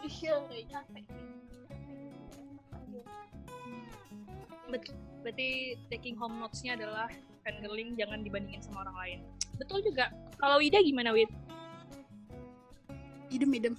[0.00, 1.04] Iya, capek.
[4.70, 7.10] Bet- berarti taking home notes-nya adalah
[7.44, 9.18] fangirling jangan dibandingin sama orang lain.
[9.60, 10.08] Betul juga.
[10.40, 11.28] Kalau Wida gimana Wid?
[13.30, 13.74] idem idem.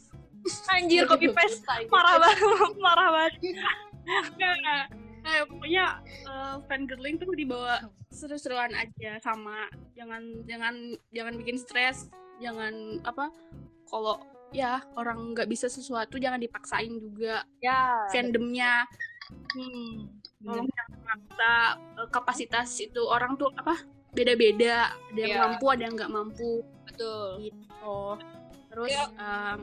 [0.74, 1.62] Anjir copy paste
[1.92, 2.40] parah banget
[2.80, 3.34] parah banget.
[4.40, 4.86] Nggak,
[5.28, 5.86] eh, pokoknya
[6.26, 10.76] uh, fangirling tuh dibawa seru-seruan aja sama jangan jangan
[11.10, 12.12] jangan bikin stres
[12.44, 13.32] jangan apa
[13.88, 14.20] kalau
[14.52, 17.48] ya orang nggak bisa sesuatu jangan dipaksain juga.
[17.64, 18.84] Ya fandomnya.
[19.56, 20.12] Hmm,
[20.44, 21.54] tolong jangan maksa
[22.04, 23.80] eh, kapasitas itu orang tuh apa
[24.12, 24.92] beda-beda.
[25.12, 25.42] Ada yang Iya.
[25.48, 26.52] mampu ada yang nggak mampu.
[26.84, 27.48] Betul.
[27.48, 28.00] Gitu.
[28.72, 29.04] Terus Iya.
[29.16, 29.60] em,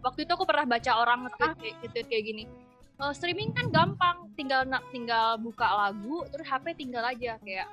[0.00, 2.44] waktu itu aku pernah baca orang nge-tweet kayak, nge-tweet kayak gini
[3.00, 4.60] "Eh, streaming kan gampang tinggal
[4.92, 7.68] tinggal buka lagu terus HP tinggal aja kayak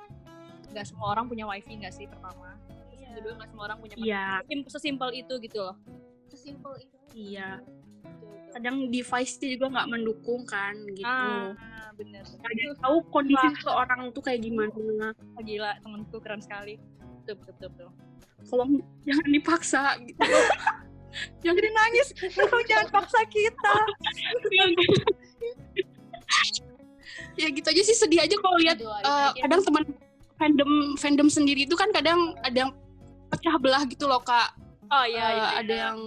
[0.68, 2.56] nggak semua orang punya wifi nggak sih pertama?
[2.88, 4.26] Terus yang kedua nggak semua orang punya Iya.
[4.44, 5.76] Sim- sesimpel itu gitu loh.
[6.28, 6.96] Sesimpel itu.
[7.14, 7.60] iya.
[7.98, 8.30] Betul.
[8.48, 11.04] kadang device-nya juga nggak mendukung kan gitu.
[11.04, 11.52] Ah
[11.92, 12.24] bener.
[12.24, 15.12] Ada yang tahu kondisi seseorang tuh kayak gimana.
[15.36, 16.80] Oh, gila temenku keren sekali.
[17.20, 17.90] Betul betul betul, betul.
[18.48, 20.16] tolong jangan dipaksa gitu
[21.40, 22.08] jangan nangis.
[22.30, 23.74] Tolong jangan paksa kita.
[27.34, 29.30] Ya gitu aja sih sedih aja kalau lihat aja.
[29.38, 29.82] kadang teman
[30.34, 32.72] fandom fandom sendiri itu kan kadang ada yang
[33.28, 34.54] pecah belah gitu loh kak.
[34.88, 35.98] Oh iya, Eh, iya ada yang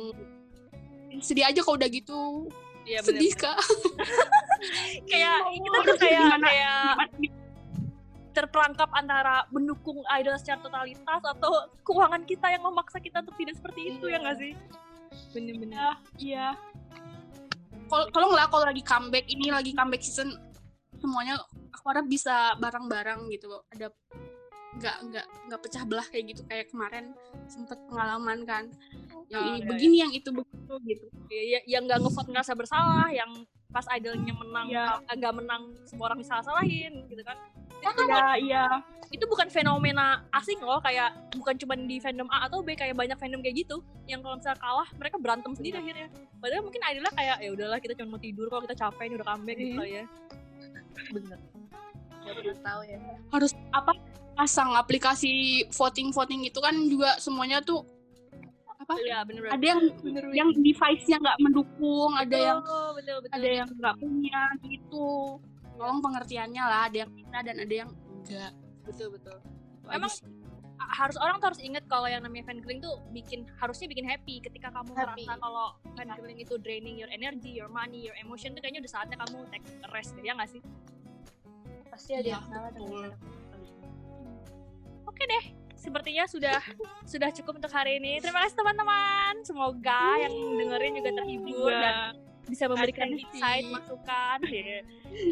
[1.19, 2.51] sedih aja kalau udah gitu.
[2.83, 3.57] Iya bener, sedih kak.
[5.09, 7.39] Kayak kita tuh kayak gimana- kayak gimana-
[8.31, 11.51] terperangkap antara mendukung idol secara totalitas atau
[11.83, 14.19] keuangan kita yang memaksa kita untuk tidak seperti itu ya Iya.
[14.19, 14.51] nggak sih
[15.31, 16.47] bener-bener Iya, iya.
[17.91, 20.31] Kalau nggak kalau lagi comeback ini lagi comeback season
[21.01, 21.35] semuanya
[21.75, 23.51] aku harap bisa bareng-bareng gitu.
[23.73, 23.91] Ada
[24.71, 26.41] nggak nggak nggak pecah belah kayak gitu.
[26.47, 27.05] Kayak kemarin
[27.45, 28.63] sempet pengalaman kan.
[29.27, 31.05] Yang Oh, ini iya, begini yang itu begitu gitu.
[31.27, 33.31] Ya, ya- yang nggak ngevote ngerasa bersalah yang
[33.71, 34.99] pas idolnya menang Iya.
[35.09, 37.39] nggak menang semua orang bisa salahin gitu kan.
[37.81, 38.65] Itu, iya iya.
[39.09, 43.17] itu bukan fenomena asing loh kayak bukan cuma di fandom A atau B kayak banyak
[43.17, 46.07] fandom kayak gitu yang kalau misalnya kalah mereka berantem sendiri akhirnya.
[46.37, 49.27] Padahal mungkin idolnya kayak ya udahlah kita cuma mau tidur kalau kita capek ini udah
[49.29, 49.79] comeback gitu Iya.
[49.79, 50.03] kali ya.
[51.09, 51.39] Bener.
[52.21, 52.97] Gak pernah tahu ya.
[53.31, 53.91] harus apa
[54.41, 57.85] pasang aplikasi voting voting itu kan juga semuanya tuh
[58.81, 58.97] apa?
[58.97, 59.81] Iya bener ada yang
[60.33, 63.37] yang device-nya nggak mendukung ada yang betul betul betul.
[63.37, 65.09] ada yang nggak punya gitu.
[65.77, 68.51] Tolong pengertiannya lah ada yang bisa dan ada yang enggak.
[68.81, 69.37] Betul betul.
[69.93, 70.09] Emang
[70.81, 74.73] harus orang tuh harus inget kalau yang namanya fangirling tuh bikin harusnya bikin happy ketika
[74.73, 75.21] kamu Happy.
[75.29, 79.21] merasa kalau fangirling itu draining your energy, your money, your emotion tuh kayaknya udah saatnya
[79.21, 80.61] kamu take a rest deh ya nggak sih?
[81.93, 82.89] Pasti ada Iya, yang salah betul.
[82.89, 83.13] dengan
[85.21, 85.45] Oke deh,
[85.77, 86.57] sepertinya sudah
[87.05, 88.17] sudah cukup untuk hari ini.
[88.17, 89.45] Terima kasih teman-teman.
[89.45, 91.77] Semoga yang dengerin juga terhibur Iya.
[91.77, 91.95] dan
[92.49, 94.41] bisa memberikan insight, masukan.
[94.49, 94.81] Ya.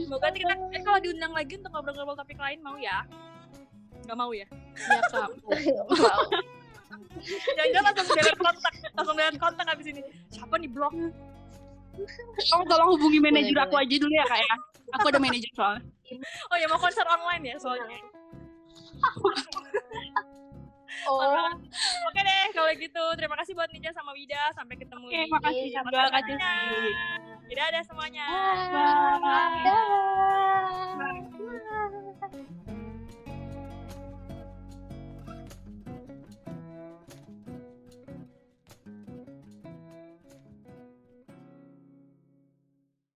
[0.06, 3.02] Semoga nanti kita eh, kalau diundang lagi untuk ngobrol-ngobrol topik lain mau ya?
[4.06, 4.46] Gak mau ya?
[4.78, 5.30] Iya kak
[5.90, 6.22] Wow.
[7.58, 10.02] Jangan-jangan langsung jalan kontak, langsung jalan kontak abis ini.
[10.30, 10.94] Siapa nih blog?
[12.46, 14.56] kamu tolong hubungi manajer aku aja dulu ya kak ya
[14.96, 15.84] aku ada manajer soalnya
[16.48, 18.00] Oh ya mau konser online ya soalnya.
[21.10, 21.50] Oh.
[22.12, 25.70] Oke deh kalau gitu terima kasih buat Ninja sama Wida sampai ketemu Oke, di makasih
[25.74, 26.38] sama kasih.
[27.50, 28.28] Tidak ada semuanya.
[28.70, 29.18] Bye.
[29.24, 29.58] Bye.
[29.66, 29.90] Bye.
[31.00, 31.24] Bye.
[32.30, 32.66] Bye.